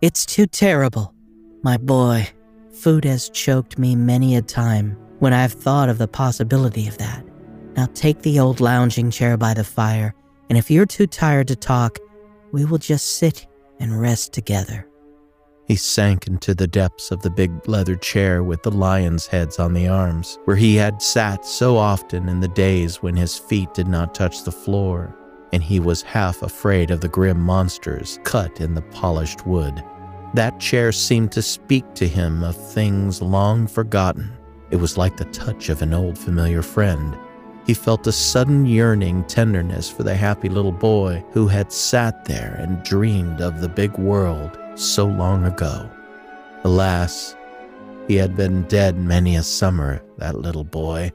It's 0.00 0.24
too 0.24 0.46
terrible. 0.46 1.14
My 1.62 1.76
boy, 1.76 2.28
food 2.72 3.04
has 3.04 3.28
choked 3.28 3.78
me 3.78 3.94
many 3.94 4.36
a 4.36 4.42
time 4.42 4.96
when 5.18 5.32
I've 5.32 5.52
thought 5.52 5.88
of 5.88 5.98
the 5.98 6.08
possibility 6.08 6.88
of 6.88 6.96
that. 6.98 7.24
Now 7.76 7.86
take 7.94 8.22
the 8.22 8.40
old 8.40 8.60
lounging 8.60 9.10
chair 9.10 9.36
by 9.36 9.54
the 9.54 9.64
fire, 9.64 10.14
and 10.48 10.58
if 10.58 10.70
you're 10.70 10.86
too 10.86 11.06
tired 11.06 11.48
to 11.48 11.56
talk, 11.56 11.98
we 12.50 12.64
will 12.64 12.78
just 12.78 13.18
sit 13.18 13.46
and 13.78 14.00
rest 14.00 14.32
together. 14.32 14.86
He 15.68 15.76
sank 15.76 16.26
into 16.26 16.54
the 16.54 16.66
depths 16.66 17.10
of 17.10 17.22
the 17.22 17.30
big 17.30 17.68
leather 17.68 17.96
chair 17.96 18.42
with 18.42 18.62
the 18.62 18.70
lion's 18.70 19.26
heads 19.26 19.58
on 19.58 19.72
the 19.72 19.86
arms, 19.86 20.38
where 20.44 20.56
he 20.56 20.74
had 20.74 21.00
sat 21.00 21.46
so 21.46 21.76
often 21.76 22.28
in 22.28 22.40
the 22.40 22.48
days 22.48 23.02
when 23.02 23.16
his 23.16 23.38
feet 23.38 23.72
did 23.72 23.86
not 23.86 24.14
touch 24.14 24.42
the 24.42 24.52
floor, 24.52 25.14
and 25.52 25.62
he 25.62 25.78
was 25.78 26.02
half 26.02 26.42
afraid 26.42 26.90
of 26.90 27.00
the 27.00 27.08
grim 27.08 27.40
monsters 27.40 28.18
cut 28.24 28.60
in 28.60 28.74
the 28.74 28.82
polished 28.82 29.46
wood. 29.46 29.82
That 30.34 30.58
chair 30.58 30.90
seemed 30.90 31.30
to 31.32 31.42
speak 31.42 31.94
to 31.94 32.08
him 32.08 32.42
of 32.42 32.56
things 32.56 33.22
long 33.22 33.66
forgotten. 33.66 34.32
It 34.70 34.76
was 34.76 34.96
like 34.98 35.16
the 35.16 35.26
touch 35.26 35.68
of 35.68 35.82
an 35.82 35.94
old 35.94 36.18
familiar 36.18 36.62
friend. 36.62 37.16
He 37.66 37.74
felt 37.74 38.06
a 38.08 38.12
sudden 38.12 38.66
yearning 38.66 39.24
tenderness 39.24 39.88
for 39.88 40.02
the 40.02 40.16
happy 40.16 40.48
little 40.48 40.72
boy 40.72 41.24
who 41.30 41.46
had 41.46 41.70
sat 41.70 42.24
there 42.24 42.56
and 42.58 42.82
dreamed 42.82 43.40
of 43.40 43.60
the 43.60 43.68
big 43.68 43.96
world 43.98 44.58
so 44.74 45.06
long 45.06 45.44
ago. 45.44 45.90
Alas, 46.64 47.36
he 48.08 48.16
had 48.16 48.36
been 48.36 48.62
dead 48.64 48.96
many 48.96 49.36
a 49.36 49.42
summer, 49.42 50.02
that 50.18 50.38
little 50.38 50.64
boy. 50.64 51.12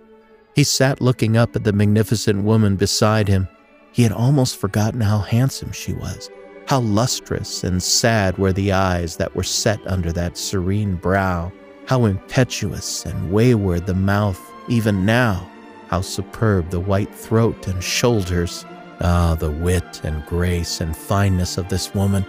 He 0.55 0.63
sat 0.63 1.01
looking 1.01 1.37
up 1.37 1.55
at 1.55 1.63
the 1.63 1.73
magnificent 1.73 2.43
woman 2.43 2.75
beside 2.75 3.27
him. 3.27 3.47
He 3.91 4.03
had 4.03 4.11
almost 4.11 4.57
forgotten 4.57 5.01
how 5.01 5.19
handsome 5.19 5.71
she 5.71 5.93
was, 5.93 6.29
how 6.67 6.79
lustrous 6.79 7.63
and 7.63 7.81
sad 7.81 8.37
were 8.37 8.53
the 8.53 8.71
eyes 8.71 9.17
that 9.17 9.35
were 9.35 9.43
set 9.43 9.79
under 9.87 10.11
that 10.13 10.37
serene 10.37 10.95
brow, 10.95 11.51
how 11.87 12.05
impetuous 12.05 13.05
and 13.05 13.31
wayward 13.31 13.85
the 13.85 13.93
mouth 13.93 14.41
even 14.67 15.05
now, 15.05 15.49
how 15.87 16.01
superb 16.01 16.69
the 16.69 16.79
white 16.79 17.13
throat 17.13 17.67
and 17.67 17.83
shoulders. 17.83 18.65
Ah, 18.99 19.35
the 19.35 19.51
wit 19.51 20.01
and 20.03 20.25
grace 20.25 20.81
and 20.81 20.97
fineness 20.97 21.57
of 21.57 21.69
this 21.69 21.93
woman. 21.93 22.25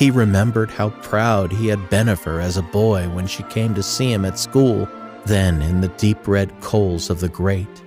He 0.00 0.10
remembered 0.10 0.70
how 0.70 0.88
proud 1.02 1.52
he 1.52 1.66
had 1.66 1.90
been 1.90 2.08
of 2.08 2.22
her 2.22 2.40
as 2.40 2.56
a 2.56 2.62
boy 2.62 3.06
when 3.10 3.26
she 3.26 3.42
came 3.42 3.74
to 3.74 3.82
see 3.82 4.10
him 4.10 4.24
at 4.24 4.38
school, 4.38 4.88
then 5.26 5.60
in 5.60 5.82
the 5.82 5.88
deep 5.88 6.26
red 6.26 6.58
coals 6.62 7.10
of 7.10 7.20
the 7.20 7.28
grate. 7.28 7.84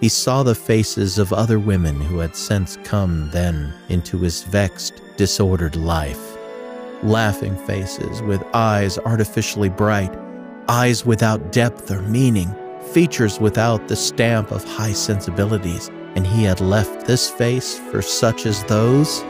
He 0.00 0.08
saw 0.08 0.42
the 0.42 0.56
faces 0.56 1.16
of 1.16 1.32
other 1.32 1.60
women 1.60 2.00
who 2.00 2.18
had 2.18 2.34
since 2.34 2.76
come 2.82 3.30
then 3.30 3.72
into 3.88 4.18
his 4.18 4.42
vexed, 4.42 5.00
disordered 5.16 5.76
life. 5.76 6.36
Laughing 7.04 7.56
faces 7.68 8.20
with 8.22 8.42
eyes 8.52 8.98
artificially 8.98 9.68
bright, 9.68 10.12
eyes 10.68 11.06
without 11.06 11.52
depth 11.52 11.88
or 11.88 12.02
meaning, 12.02 12.52
features 12.92 13.38
without 13.38 13.86
the 13.86 13.94
stamp 13.94 14.50
of 14.50 14.64
high 14.64 14.92
sensibilities, 14.92 15.88
and 16.16 16.26
he 16.26 16.42
had 16.42 16.60
left 16.60 17.06
this 17.06 17.30
face 17.30 17.78
for 17.92 18.02
such 18.02 18.44
as 18.44 18.64
those? 18.64 19.22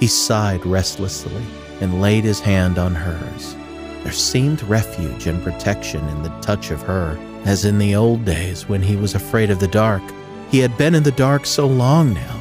He 0.00 0.06
sighed 0.06 0.64
restlessly 0.64 1.44
and 1.80 2.00
laid 2.00 2.24
his 2.24 2.40
hand 2.40 2.78
on 2.78 2.94
hers. 2.94 3.54
There 4.02 4.12
seemed 4.12 4.62
refuge 4.64 5.26
and 5.26 5.42
protection 5.42 6.06
in 6.08 6.22
the 6.22 6.40
touch 6.40 6.70
of 6.70 6.82
her, 6.82 7.18
as 7.44 7.64
in 7.64 7.78
the 7.78 7.96
old 7.96 8.24
days 8.24 8.68
when 8.68 8.82
he 8.82 8.96
was 8.96 9.14
afraid 9.14 9.50
of 9.50 9.58
the 9.58 9.68
dark. 9.68 10.02
He 10.50 10.60
had 10.60 10.76
been 10.78 10.94
in 10.94 11.02
the 11.02 11.10
dark 11.12 11.44
so 11.44 11.66
long 11.66 12.14
now. 12.14 12.40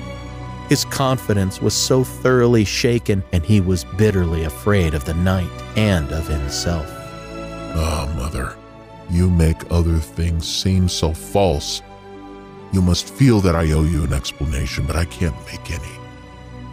His 0.70 0.86
confidence 0.86 1.62
was 1.62 1.74
so 1.74 2.04
thoroughly 2.04 2.66
shaken, 2.66 3.24
and 3.32 3.44
he 3.44 3.62
was 3.62 3.84
bitterly 3.84 4.44
afraid 4.44 4.94
of 4.94 5.06
the 5.06 5.14
night 5.14 5.50
and 5.76 6.12
of 6.12 6.28
himself. 6.28 6.88
Ah, 7.78 8.12
Mother, 8.16 8.56
you 9.10 9.30
make 9.30 9.72
other 9.72 9.98
things 9.98 10.48
seem 10.48 10.88
so 10.88 11.14
false. 11.14 11.82
You 12.72 12.82
must 12.82 13.14
feel 13.14 13.42
that 13.42 13.56
I 13.56 13.72
owe 13.72 13.84
you 13.84 14.04
an 14.04 14.14
explanation, 14.14 14.86
but 14.86 14.96
I 14.96 15.06
can't 15.06 15.36
make 15.46 15.72
any. 15.72 16.00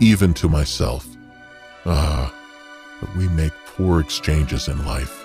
Even 0.01 0.33
to 0.35 0.49
myself. 0.49 1.07
Ah, 1.85 2.35
but 3.03 3.17
we 3.17 3.27
make 3.29 3.53
poor 3.67 4.01
exchanges 4.01 4.69
in 4.69 4.85
life. 4.85 5.25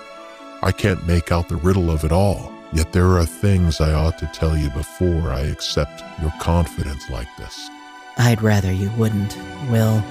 I 0.63 0.71
can't 0.71 1.05
make 1.05 1.31
out 1.31 1.47
the 1.47 1.57
riddle 1.57 1.91
of 1.91 2.03
it 2.03 2.11
all. 2.11 2.51
Yet 2.73 2.91
there 2.91 3.17
are 3.17 3.25
things 3.25 3.79
I 3.79 3.93
ought 3.93 4.17
to 4.17 4.31
tell 4.33 4.57
you 4.57 4.71
before 4.71 5.31
I 5.31 5.41
accept 5.41 6.03
your 6.19 6.33
confidence 6.41 7.07
like 7.09 7.29
this. 7.37 7.69
I'd 8.17 8.41
rather 8.41 8.71
you 8.71 8.89
wouldn't, 8.97 9.37
Will. 9.69 10.03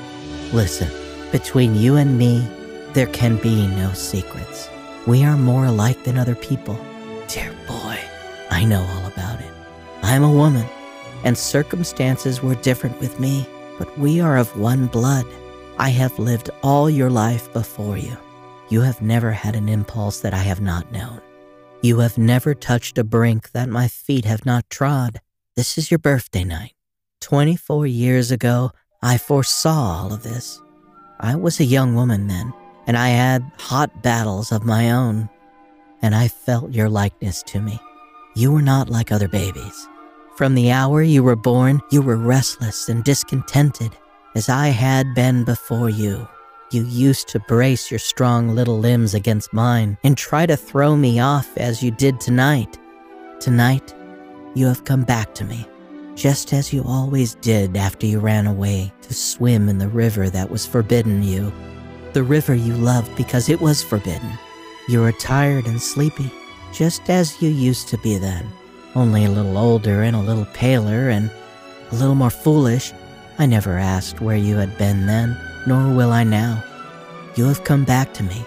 Listen, 0.53 0.89
between 1.33 1.75
you 1.75 1.97
and 1.97 2.17
me, 2.17 2.49
there 2.93 3.09
can 3.09 3.37
be 3.39 3.67
no 3.67 3.93
secrets. 3.93 4.71
We 5.09 5.25
are 5.25 5.37
more 5.37 5.67
alike 5.67 6.05
than 6.05 6.17
other 6.17 6.37
people. 6.37 6.79
Dear 7.27 7.53
boy, 7.67 7.99
I 8.51 8.65
know 8.65 8.83
all 8.83 9.07
about 9.07 9.41
it. 9.41 9.51
I'm 10.03 10.23
a 10.23 10.33
woman, 10.33 10.67
and 11.25 11.37
circumstances 11.37 12.43
were 12.43 12.55
different 12.55 13.01
with 13.01 13.19
me, 13.19 13.45
but 13.77 13.99
we 13.99 14.21
are 14.21 14.37
of 14.37 14.57
one 14.57 14.87
blood. 14.87 15.27
I 15.79 15.91
have 15.91 16.19
lived 16.19 16.51
all 16.63 16.89
your 16.89 17.11
life 17.11 17.53
before 17.53 17.99
you. 17.99 18.17
You 18.71 18.81
have 18.81 19.03
never 19.03 19.31
had 19.31 19.55
an 19.55 19.69
impulse 19.69 20.21
that 20.21 20.33
I 20.33 20.39
have 20.39 20.61
not 20.61 20.91
known. 20.91 21.21
You 21.83 21.99
have 21.99 22.17
never 22.17 22.55
touched 22.55 22.97
a 22.99 23.05
brink 23.05 23.53
that 23.53 23.69
my 23.69 23.87
feet 23.87 24.25
have 24.25 24.47
not 24.47 24.71
trod. 24.71 25.21
This 25.55 25.77
is 25.77 25.91
your 25.91 25.99
birthday 25.99 26.45
night. 26.45 26.73
24 27.21 27.87
years 27.87 28.31
ago, 28.31 28.71
I 29.03 29.19
foresaw 29.19 30.03
all 30.03 30.13
of 30.13 30.23
this. 30.23 30.61
I 31.21 31.37
was 31.37 31.61
a 31.61 31.65
young 31.65 31.95
woman 31.95 32.27
then, 32.27 32.53
and 32.87 32.97
I 32.97 33.11
had 33.11 33.43
hot 33.59 34.03
battles 34.03 34.53
of 34.53 34.65
my 34.65 34.91
own, 34.91 35.29
and 36.01 36.15
I 36.15 36.29
felt 36.29 36.73
your 36.73 36.89
likeness 36.89 37.43
to 37.45 37.61
me. 37.61 37.79
You 38.35 38.51
were 38.51 38.63
not 38.63 38.89
like 38.89 39.13
other 39.13 39.29
babies. 39.29 39.89
From 40.37 40.55
the 40.55 40.71
hour 40.71 41.03
you 41.03 41.23
were 41.23 41.37
born, 41.37 41.81
you 41.91 42.03
were 42.03 42.17
restless 42.17 42.89
and 42.89 43.05
discontented, 43.05 43.97
as 44.37 44.51
I 44.51 44.69
had 44.69 45.15
been 45.15 45.45
before 45.45 45.89
you. 45.89 46.29
You 46.71 46.85
used 46.85 47.27
to 47.29 47.41
brace 47.41 47.91
your 47.91 47.99
strong 47.99 48.51
little 48.51 48.79
limbs 48.79 49.15
against 49.15 49.55
mine 49.55 49.97
and 50.05 50.15
try 50.17 50.45
to 50.45 50.59
throw 50.59 50.95
me 50.95 51.19
off 51.19 51.57
as 51.57 51.83
you 51.83 51.91
did 51.91 52.21
tonight. 52.21 52.79
Tonight, 53.41 53.95
you 54.55 54.67
have 54.67 54.85
come 54.85 55.05
back 55.05 55.35
to 55.37 55.45
me, 55.45 55.67
just 56.17 56.53
as 56.53 56.71
you 56.71 56.85
always 56.85 57.35
did 57.37 57.79
after 57.79 58.05
you 58.05 58.19
ran 58.21 58.47
away 58.47 58.93
to 59.01 59.15
swim 59.15 59.71
in 59.71 59.79
the 59.79 59.89
river 59.89 60.29
that 60.29 60.51
was 60.51 60.67
forbidden 60.67 61.23
you. 61.23 61.51
The 62.13 62.23
river 62.23 62.55
you 62.55 62.75
loved 62.75 63.17
because 63.17 63.49
it 63.49 63.63
was 63.63 63.83
forbidden. 63.83 64.39
You 64.87 65.03
are 65.05 65.13
tired 65.13 65.67
and 65.67 65.81
sleepy, 65.81 66.31
just 66.75 67.09
as 67.09 67.41
you 67.41 67.49
used 67.49 67.89
to 67.89 67.99
be 67.99 68.19
then, 68.19 68.47
only 68.95 69.25
a 69.25 69.31
little 69.31 69.57
older 69.57 70.03
and 70.03 70.15
a 70.15 70.21
little 70.21 70.47
paler 70.53 71.09
and 71.09 71.31
a 71.91 71.95
little 71.95 72.15
more 72.15 72.29
foolish. 72.29 72.93
I 73.39 73.47
never 73.47 73.79
asked 73.79 74.21
where 74.21 74.37
you 74.37 74.57
had 74.57 74.77
been 74.79 75.07
then 75.07 75.37
nor 75.67 75.93
will 75.93 76.13
I 76.13 76.25
now. 76.25 76.63
You 77.35 77.47
have 77.47 77.65
come 77.65 77.85
back 77.85 78.15
to 78.15 78.23
me. 78.23 78.47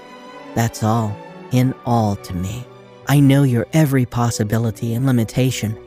That's 0.56 0.84
all, 0.84 1.16
in 1.52 1.74
all 1.86 2.16
to 2.16 2.34
me. 2.34 2.66
I 3.08 3.20
know 3.20 3.44
your 3.44 3.68
every 3.74 4.06
possibility 4.06 4.94
and 4.94 5.06
limitation. 5.06 5.78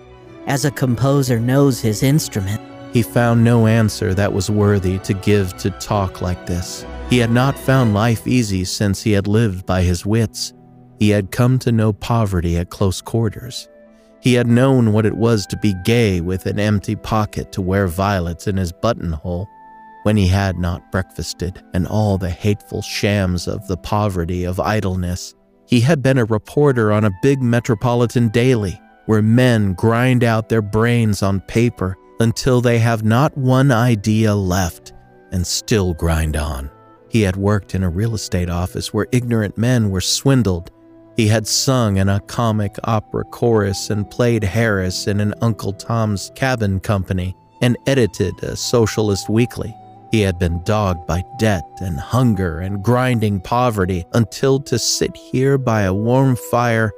As 0.47 0.65
a 0.65 0.71
composer 0.71 1.41
knows 1.41 1.81
his 1.81 2.03
instrument, 2.03 2.61
He 2.93 3.03
found 3.03 3.43
no 3.43 3.67
answer 3.67 4.13
that 4.15 4.35
was 4.35 4.51
worthy 4.51 4.99
to 4.99 5.15
give 5.15 5.57
to 5.59 5.71
talk 5.71 6.21
like 6.21 6.47
this. 6.47 6.85
He 7.09 7.19
had 7.19 7.31
not 7.31 7.59
found 7.59 7.95
life 7.95 8.27
easy 8.27 8.65
since 8.65 9.03
he 9.03 9.13
had 9.13 9.27
lived 9.27 9.65
by 9.65 9.83
his 9.83 10.05
wits. 10.05 10.53
He 10.99 11.09
had 11.09 11.31
come 11.31 11.59
to 11.61 11.73
know 11.73 11.93
poverty 11.93 12.59
at 12.59 12.69
close 12.69 13.01
quarters. 13.01 13.69
He 14.23 14.35
had 14.35 14.47
known 14.47 14.93
what 14.93 15.05
it 15.05 15.17
was 15.17 15.47
to 15.49 15.57
be 15.57 15.75
gay 15.85 16.21
with 16.21 16.47
an 16.47 16.61
empty 16.61 16.95
pocket 16.95 17.51
to 17.53 17.61
wear 17.61 17.89
violets 17.89 18.47
in 18.47 18.57
his 18.57 18.73
buttonhole 18.73 19.49
when 20.05 20.17
he 20.17 20.29
had 20.29 20.59
not 20.59 20.91
breakfasted, 20.93 21.63
and 21.75 21.87
all 21.87 22.19
the 22.19 22.31
hateful 22.31 22.83
shams 22.83 23.47
of 23.47 23.67
the 23.67 23.77
poverty 23.77 24.45
of 24.45 24.61
idleness. 24.61 25.35
He 25.67 25.81
had 25.81 26.03
been 26.03 26.19
a 26.19 26.25
reporter 26.25 26.93
on 26.93 27.05
a 27.05 27.19
big 27.23 27.41
metropolitan 27.41 28.29
daily, 28.29 28.81
where 29.07 29.23
men 29.23 29.75
grind 29.75 30.23
out 30.23 30.49
their 30.49 30.63
brains 30.63 31.23
on 31.23 31.41
paper 31.41 31.97
until 32.21 32.61
they 32.61 32.79
have 32.79 33.05
not 33.05 33.37
one 33.37 33.71
idea 33.71 34.35
left 34.35 34.93
and 35.33 35.47
still 35.47 35.95
grind 35.95 36.37
on. 36.37 36.71
He 37.09 37.23
had 37.23 37.37
worked 37.37 37.75
in 37.75 37.83
a 37.83 37.91
real 37.91 38.15
estate 38.15 38.49
office 38.49 38.95
where 38.95 39.09
ignorant 39.13 39.59
men 39.59 39.91
were 39.91 40.01
swindled. 40.01 40.71
He 41.17 41.29
had 41.29 41.47
sung 41.47 41.99
in 41.99 42.09
a 42.09 42.21
comic 42.21 42.77
opera 42.85 43.25
chorus 43.25 43.91
and 43.91 44.11
played 44.11 44.43
Harris 44.43 45.07
in 45.07 45.21
an 45.21 45.35
Uncle 45.43 45.73
Tom's 45.73 46.31
Cabin 46.35 46.81
Company 46.81 47.37
and 47.61 47.77
edited 47.87 48.43
a 48.43 48.57
socialist 48.57 49.29
weekly. 49.29 49.75
He 50.11 50.21
had 50.21 50.39
been 50.39 50.63
dogged 50.65 51.07
by 51.07 51.23
debt 51.39 51.65
and 51.81 51.99
hunger 51.99 52.61
and 52.61 52.83
grinding 52.83 53.41
poverty 53.41 54.05
until 54.13 54.61
to 54.61 54.79
sit 54.79 55.17
here 55.17 55.59
by 55.59 55.83
a 55.83 55.95
warm 55.95 56.37
fire 56.37 56.93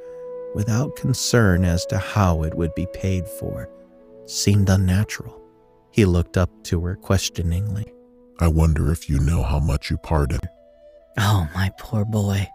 without 0.55 0.97
concern 0.97 1.65
as 1.65 1.85
to 1.87 1.99
how 1.99 2.43
it 2.43 2.55
would 2.55 2.75
be 2.75 2.87
paid 2.93 3.27
for 3.29 3.69
seemed 4.27 4.69
unnatural. 4.69 5.41
He 5.91 6.05
looked 6.05 6.37
up 6.37 6.51
to 6.65 6.81
her 6.85 6.97
questioningly. 6.97 7.93
I 8.41 8.49
wonder 8.49 8.91
if 8.91 9.09
you 9.09 9.21
know 9.21 9.43
how 9.43 9.61
much 9.61 9.91
you 9.91 9.97
pardon. 9.97 10.41
oh, 11.19 11.49
my 11.55 11.71
poor 11.79 12.05
boy. 12.05 12.49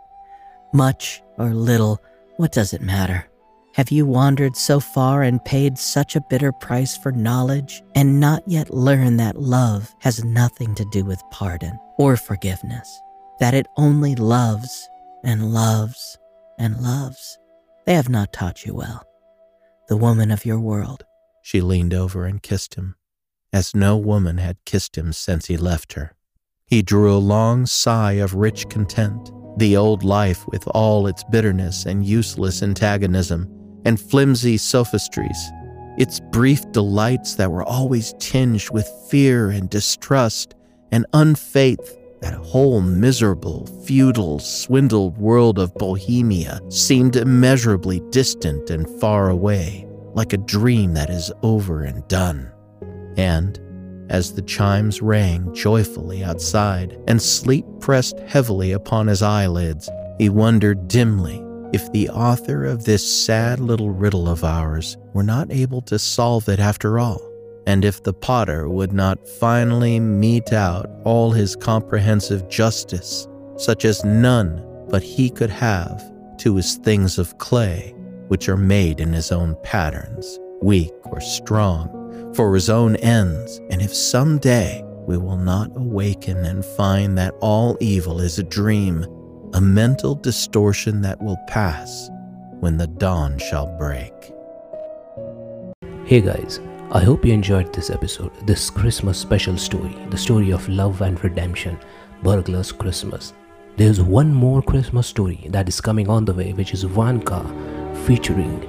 Much 0.73 1.21
or 1.39 1.53
little, 1.53 1.99
what 2.37 2.51
does 2.51 2.73
it 2.73 2.81
matter? 2.81 3.25
Have 3.73 3.91
you 3.91 4.05
wandered 4.05 4.57
so 4.57 4.79
far 4.79 5.23
and 5.23 5.43
paid 5.45 5.77
such 5.77 6.15
a 6.15 6.23
bitter 6.29 6.51
price 6.51 6.97
for 6.97 7.11
knowledge 7.11 7.81
and 7.95 8.19
not 8.19 8.43
yet 8.45 8.73
learned 8.73 9.19
that 9.19 9.39
love 9.39 9.95
has 9.99 10.23
nothing 10.23 10.75
to 10.75 10.85
do 10.91 11.05
with 11.05 11.23
pardon 11.31 11.79
or 11.97 12.17
forgiveness? 12.17 13.01
That 13.39 13.53
it 13.53 13.67
only 13.77 14.15
loves 14.15 14.89
and 15.23 15.53
loves 15.53 16.17
and 16.57 16.81
loves? 16.81 17.37
They 17.85 17.93
have 17.93 18.09
not 18.09 18.33
taught 18.33 18.65
you 18.65 18.73
well. 18.73 19.05
The 19.87 19.97
woman 19.97 20.31
of 20.31 20.45
your 20.45 20.59
world. 20.59 21.05
She 21.41 21.61
leaned 21.61 21.93
over 21.93 22.25
and 22.25 22.43
kissed 22.43 22.75
him, 22.75 22.95
as 23.53 23.73
no 23.73 23.97
woman 23.97 24.39
had 24.39 24.65
kissed 24.65 24.97
him 24.97 25.13
since 25.13 25.45
he 25.45 25.57
left 25.57 25.93
her. 25.93 26.15
He 26.65 26.81
drew 26.81 27.11
a 27.11 27.17
long 27.17 27.65
sigh 27.65 28.13
of 28.13 28.35
rich 28.35 28.67
content. 28.69 29.31
The 29.59 29.75
old 29.75 30.05
life, 30.05 30.47
with 30.47 30.65
all 30.69 31.05
its 31.05 31.25
bitterness 31.25 31.85
and 31.85 32.05
useless 32.05 32.63
antagonism, 32.63 33.45
and 33.83 33.99
flimsy 33.99 34.55
sophistries, 34.55 35.37
its 35.97 36.21
brief 36.31 36.61
delights 36.71 37.35
that 37.35 37.51
were 37.51 37.65
always 37.65 38.13
tinged 38.19 38.69
with 38.71 38.87
fear 39.09 39.49
and 39.49 39.69
distrust 39.69 40.55
and 40.93 41.05
unfaith, 41.11 41.97
that 42.21 42.35
whole 42.35 42.79
miserable, 42.79 43.65
feudal, 43.85 44.39
swindled 44.39 45.17
world 45.17 45.59
of 45.59 45.73
Bohemia 45.73 46.61
seemed 46.69 47.17
immeasurably 47.17 48.01
distant 48.11 48.69
and 48.69 48.87
far 49.01 49.27
away, 49.27 49.85
like 50.13 50.31
a 50.31 50.37
dream 50.37 50.93
that 50.93 51.09
is 51.09 51.33
over 51.43 51.83
and 51.83 52.07
done. 52.07 52.49
And, 53.17 53.59
as 54.09 54.33
the 54.33 54.41
chimes 54.41 55.01
rang 55.01 55.53
joyfully 55.53 56.23
outside 56.23 56.99
and 57.07 57.21
sleep 57.21 57.65
pressed 57.79 58.19
heavily 58.19 58.71
upon 58.71 59.07
his 59.07 59.21
eyelids, 59.21 59.89
he 60.17 60.29
wondered 60.29 60.87
dimly 60.87 61.43
if 61.71 61.91
the 61.91 62.09
author 62.09 62.65
of 62.65 62.83
this 62.83 63.25
sad 63.25 63.59
little 63.59 63.91
riddle 63.91 64.27
of 64.27 64.43
ours 64.43 64.97
were 65.13 65.23
not 65.23 65.51
able 65.51 65.81
to 65.83 65.99
solve 65.99 66.49
it 66.49 66.59
after 66.59 66.97
all, 66.97 67.21
and 67.67 67.85
if 67.85 68.01
the 68.01 68.13
potter 68.13 68.67
would 68.67 68.91
not 68.91 69.27
finally 69.27 69.99
mete 69.99 70.51
out 70.51 70.89
all 71.03 71.31
his 71.31 71.55
comprehensive 71.55 72.49
justice, 72.49 73.27
such 73.57 73.85
as 73.85 74.03
none 74.03 74.65
but 74.89 75.03
he 75.03 75.29
could 75.29 75.51
have 75.51 76.03
to 76.39 76.55
his 76.55 76.77
things 76.77 77.19
of 77.19 77.37
clay, 77.37 77.93
which 78.29 78.49
are 78.49 78.57
made 78.57 78.99
in 78.99 79.13
his 79.13 79.31
own 79.31 79.55
patterns, 79.63 80.39
weak 80.61 80.93
or 81.05 81.21
strong, 81.21 81.98
for 82.35 82.53
his 82.53 82.69
own 82.69 82.95
ends, 82.97 83.59
and 83.69 83.81
if 83.81 83.93
some 83.93 84.37
day 84.37 84.83
we 85.07 85.17
will 85.17 85.37
not 85.37 85.75
awaken 85.75 86.37
and 86.45 86.63
find 86.63 87.17
that 87.17 87.33
all 87.41 87.77
evil 87.79 88.21
is 88.21 88.39
a 88.39 88.43
dream, 88.43 89.05
a 89.53 89.61
mental 89.61 90.15
distortion 90.15 91.01
that 91.01 91.21
will 91.21 91.37
pass 91.47 92.09
when 92.59 92.77
the 92.77 92.87
dawn 92.87 93.37
shall 93.39 93.67
break. 93.77 94.13
Hey 96.05 96.21
guys, 96.21 96.59
I 96.91 97.03
hope 97.03 97.25
you 97.25 97.33
enjoyed 97.33 97.73
this 97.73 97.89
episode, 97.89 98.31
this 98.47 98.69
Christmas 98.69 99.17
special 99.17 99.57
story, 99.57 99.95
the 100.09 100.17
story 100.17 100.51
of 100.51 100.67
love 100.69 101.01
and 101.01 101.23
redemption, 101.23 101.79
Burglar's 102.23 102.71
Christmas. 102.71 103.33
There's 103.77 104.01
one 104.01 104.33
more 104.33 104.61
Christmas 104.61 105.07
story 105.07 105.47
that 105.49 105.67
is 105.69 105.79
coming 105.79 106.09
on 106.09 106.25
the 106.25 106.33
way, 106.33 106.53
which 106.53 106.73
is 106.73 106.83
Vanka 106.83 107.43
featuring 108.05 108.67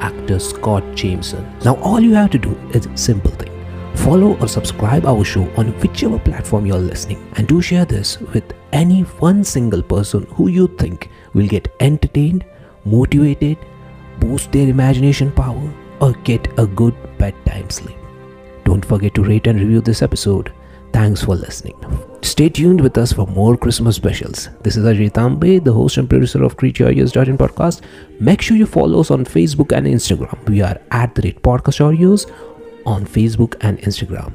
actor 0.00 0.38
Scott 0.38 0.84
Jameson. 0.94 1.44
Now, 1.64 1.76
all 1.76 2.00
you 2.00 2.14
have 2.14 2.30
to 2.30 2.38
do 2.38 2.54
is 2.72 2.88
simple 2.94 3.30
thing. 3.32 3.54
Follow 3.96 4.38
or 4.38 4.48
subscribe 4.48 5.06
our 5.06 5.24
show 5.24 5.50
on 5.56 5.68
whichever 5.80 6.18
platform 6.18 6.66
you're 6.66 6.78
listening. 6.78 7.30
And 7.36 7.48
do 7.48 7.60
share 7.60 7.84
this 7.84 8.20
with 8.20 8.44
any 8.72 9.02
one 9.02 9.44
single 9.44 9.82
person 9.82 10.24
who 10.34 10.48
you 10.48 10.68
think 10.78 11.10
will 11.34 11.48
get 11.48 11.74
entertained 11.80 12.44
motivated 12.84 13.58
boost 14.20 14.52
their 14.52 14.68
imagination 14.68 15.32
power 15.32 15.72
or 16.00 16.12
get 16.24 16.46
a 16.58 16.66
good 16.66 16.94
bedtime 17.18 17.70
sleep. 17.70 17.96
Don't 18.64 18.84
forget 18.84 19.14
to 19.14 19.24
rate 19.24 19.46
and 19.46 19.60
review 19.60 19.80
this 19.80 20.02
episode. 20.02 20.52
Thanks 20.92 21.22
for 21.22 21.36
listening 21.36 21.76
Stay 22.22 22.48
tuned 22.48 22.80
with 22.80 22.98
us 22.98 23.12
for 23.12 23.26
more 23.28 23.56
Christmas 23.56 23.96
specials. 23.96 24.48
This 24.62 24.76
is 24.76 24.84
Ajay 24.84 25.10
Tambe, 25.10 25.62
the 25.62 25.72
host 25.72 25.96
and 25.98 26.08
producer 26.08 26.42
of 26.42 26.56
Ears 26.62 27.12
podcast. 27.12 27.82
Make 28.20 28.42
sure 28.42 28.56
you 28.56 28.66
follow 28.66 29.00
us 29.00 29.10
on 29.10 29.24
Facebook 29.24 29.76
and 29.76 29.86
Instagram. 29.86 30.48
We 30.48 30.60
are 30.60 30.80
at 30.90 31.14
the 31.14 31.22
rate 31.22 31.42
podcast 31.42 31.80
audios 31.80 32.30
on 32.84 33.06
Facebook 33.06 33.54
and 33.60 33.78
Instagram. 33.78 34.34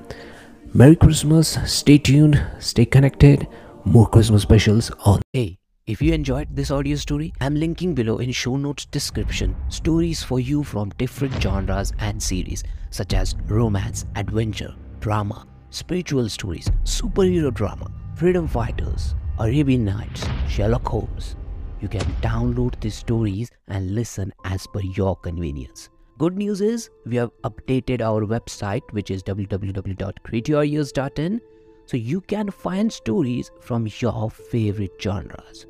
Merry 0.74 0.96
Christmas, 0.96 1.58
stay 1.66 1.98
tuned, 1.98 2.42
stay 2.60 2.86
connected. 2.86 3.48
More 3.86 4.08
Christmas 4.08 4.44
specials 4.44 4.90
on. 5.06 5.22
Hey, 5.34 5.58
if 5.86 6.02
you 6.02 6.14
enjoyed 6.14 6.56
this 6.56 6.72
audio 6.72 6.96
story, 6.96 7.34
I'm 7.42 7.56
linking 7.56 7.94
below 7.94 8.18
in 8.20 8.32
show 8.32 8.56
notes 8.56 8.86
description 8.86 9.56
stories 9.68 10.24
for 10.24 10.40
you 10.40 10.64
from 10.64 10.90
different 10.98 11.42
genres 11.42 11.92
and 12.00 12.24
series 12.24 12.64
such 12.92 13.14
as 13.14 13.36
romance, 13.48 14.06
adventure, 14.16 14.74
drama, 15.02 15.46
spiritual 15.74 16.30
stories, 16.30 16.70
superhero 16.84 17.52
drama, 17.52 17.90
freedom 18.16 18.48
fighters, 18.48 19.16
Arabian 19.40 19.84
Nights, 19.84 20.24
Sherlock 20.48 20.88
Holmes. 20.88 21.36
You 21.82 21.88
can 21.88 22.06
download 22.22 22.80
these 22.80 22.94
stories 22.94 23.50
and 23.68 23.96
listen 23.96 24.32
as 24.46 24.68
per 24.68 24.82
your 24.82 25.16
convenience. 25.16 25.90
Good 26.20 26.38
news 26.38 26.62
is 26.62 26.92
we 27.08 27.16
have 27.16 27.32
updated 27.44 28.02
our 28.02 28.22
website 28.22 28.84
which 28.92 29.10
is 29.10 29.24
www.createyouryears.in 29.24 31.42
so 31.88 31.98
you 31.98 32.22
can 32.22 32.52
find 32.52 32.94
stories 32.94 33.50
from 33.60 33.88
your 33.98 34.30
favorite 34.30 35.02
genres. 35.02 35.66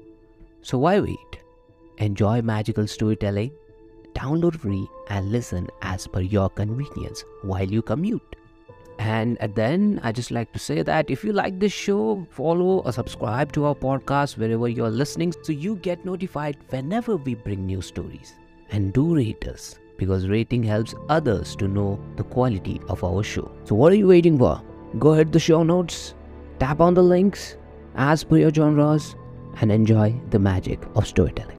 So 0.62 0.80
why 0.80 1.00
wait? 1.00 1.40
Enjoy 2.00 2.42
magical 2.42 2.88
storytelling, 2.88 3.52
download 4.14 4.60
free 4.60 4.86
and 5.08 5.32
listen 5.32 5.70
as 5.82 6.08
per 6.08 6.20
your 6.20 6.50
convenience 6.50 7.24
while 7.44 7.72
you 7.72 7.82
commute. 7.82 8.36
And 9.00 9.42
at 9.42 9.56
then 9.56 10.00
I 10.04 10.12
just 10.12 10.32
like 10.32 10.52
to 10.54 10.60
say 10.60 10.82
that 10.82 11.10
if 11.10 11.24
you 11.24 11.34
like 11.34 11.60
this 11.60 11.74
show, 11.74 12.26
follow 12.30 12.80
or 12.80 12.92
subscribe 12.92 13.52
to 13.54 13.66
our 13.66 13.76
podcast 13.76 14.38
wherever 14.38 14.68
you're 14.68 14.90
listening 14.90 15.34
so 15.42 15.52
you 15.52 15.76
get 15.78 16.06
notified 16.06 16.58
whenever 16.70 17.18
we 17.18 17.36
bring 17.36 17.66
new 17.66 17.82
stories. 17.82 18.34
And 18.72 18.94
do 18.94 19.16
rate 19.16 19.48
us 19.48 19.80
because 19.98 20.28
rating 20.28 20.64
helps 20.64 20.96
others 21.10 21.56
to 21.58 21.68
know 21.68 22.00
the 22.16 22.24
quality 22.24 22.80
of 22.88 23.04
our 23.04 23.24
show. 23.24 23.52
So 23.66 23.76
what 23.76 23.92
are 23.92 23.96
you 23.96 24.08
waiting 24.08 24.38
for? 24.38 24.62
Go 25.00 25.14
hit 25.14 25.32
the 25.32 25.40
show 25.40 25.64
notes, 25.64 26.14
tap 26.60 26.80
on 26.80 26.94
the 26.94 27.04
links 27.04 27.58
as 27.96 28.24
per 28.24 28.38
your 28.38 28.54
genres, 28.54 29.16
and 29.62 29.72
enjoy 29.72 30.20
the 30.30 30.40
magic 30.40 30.80
of 30.96 31.08
storytelling. 31.08 31.52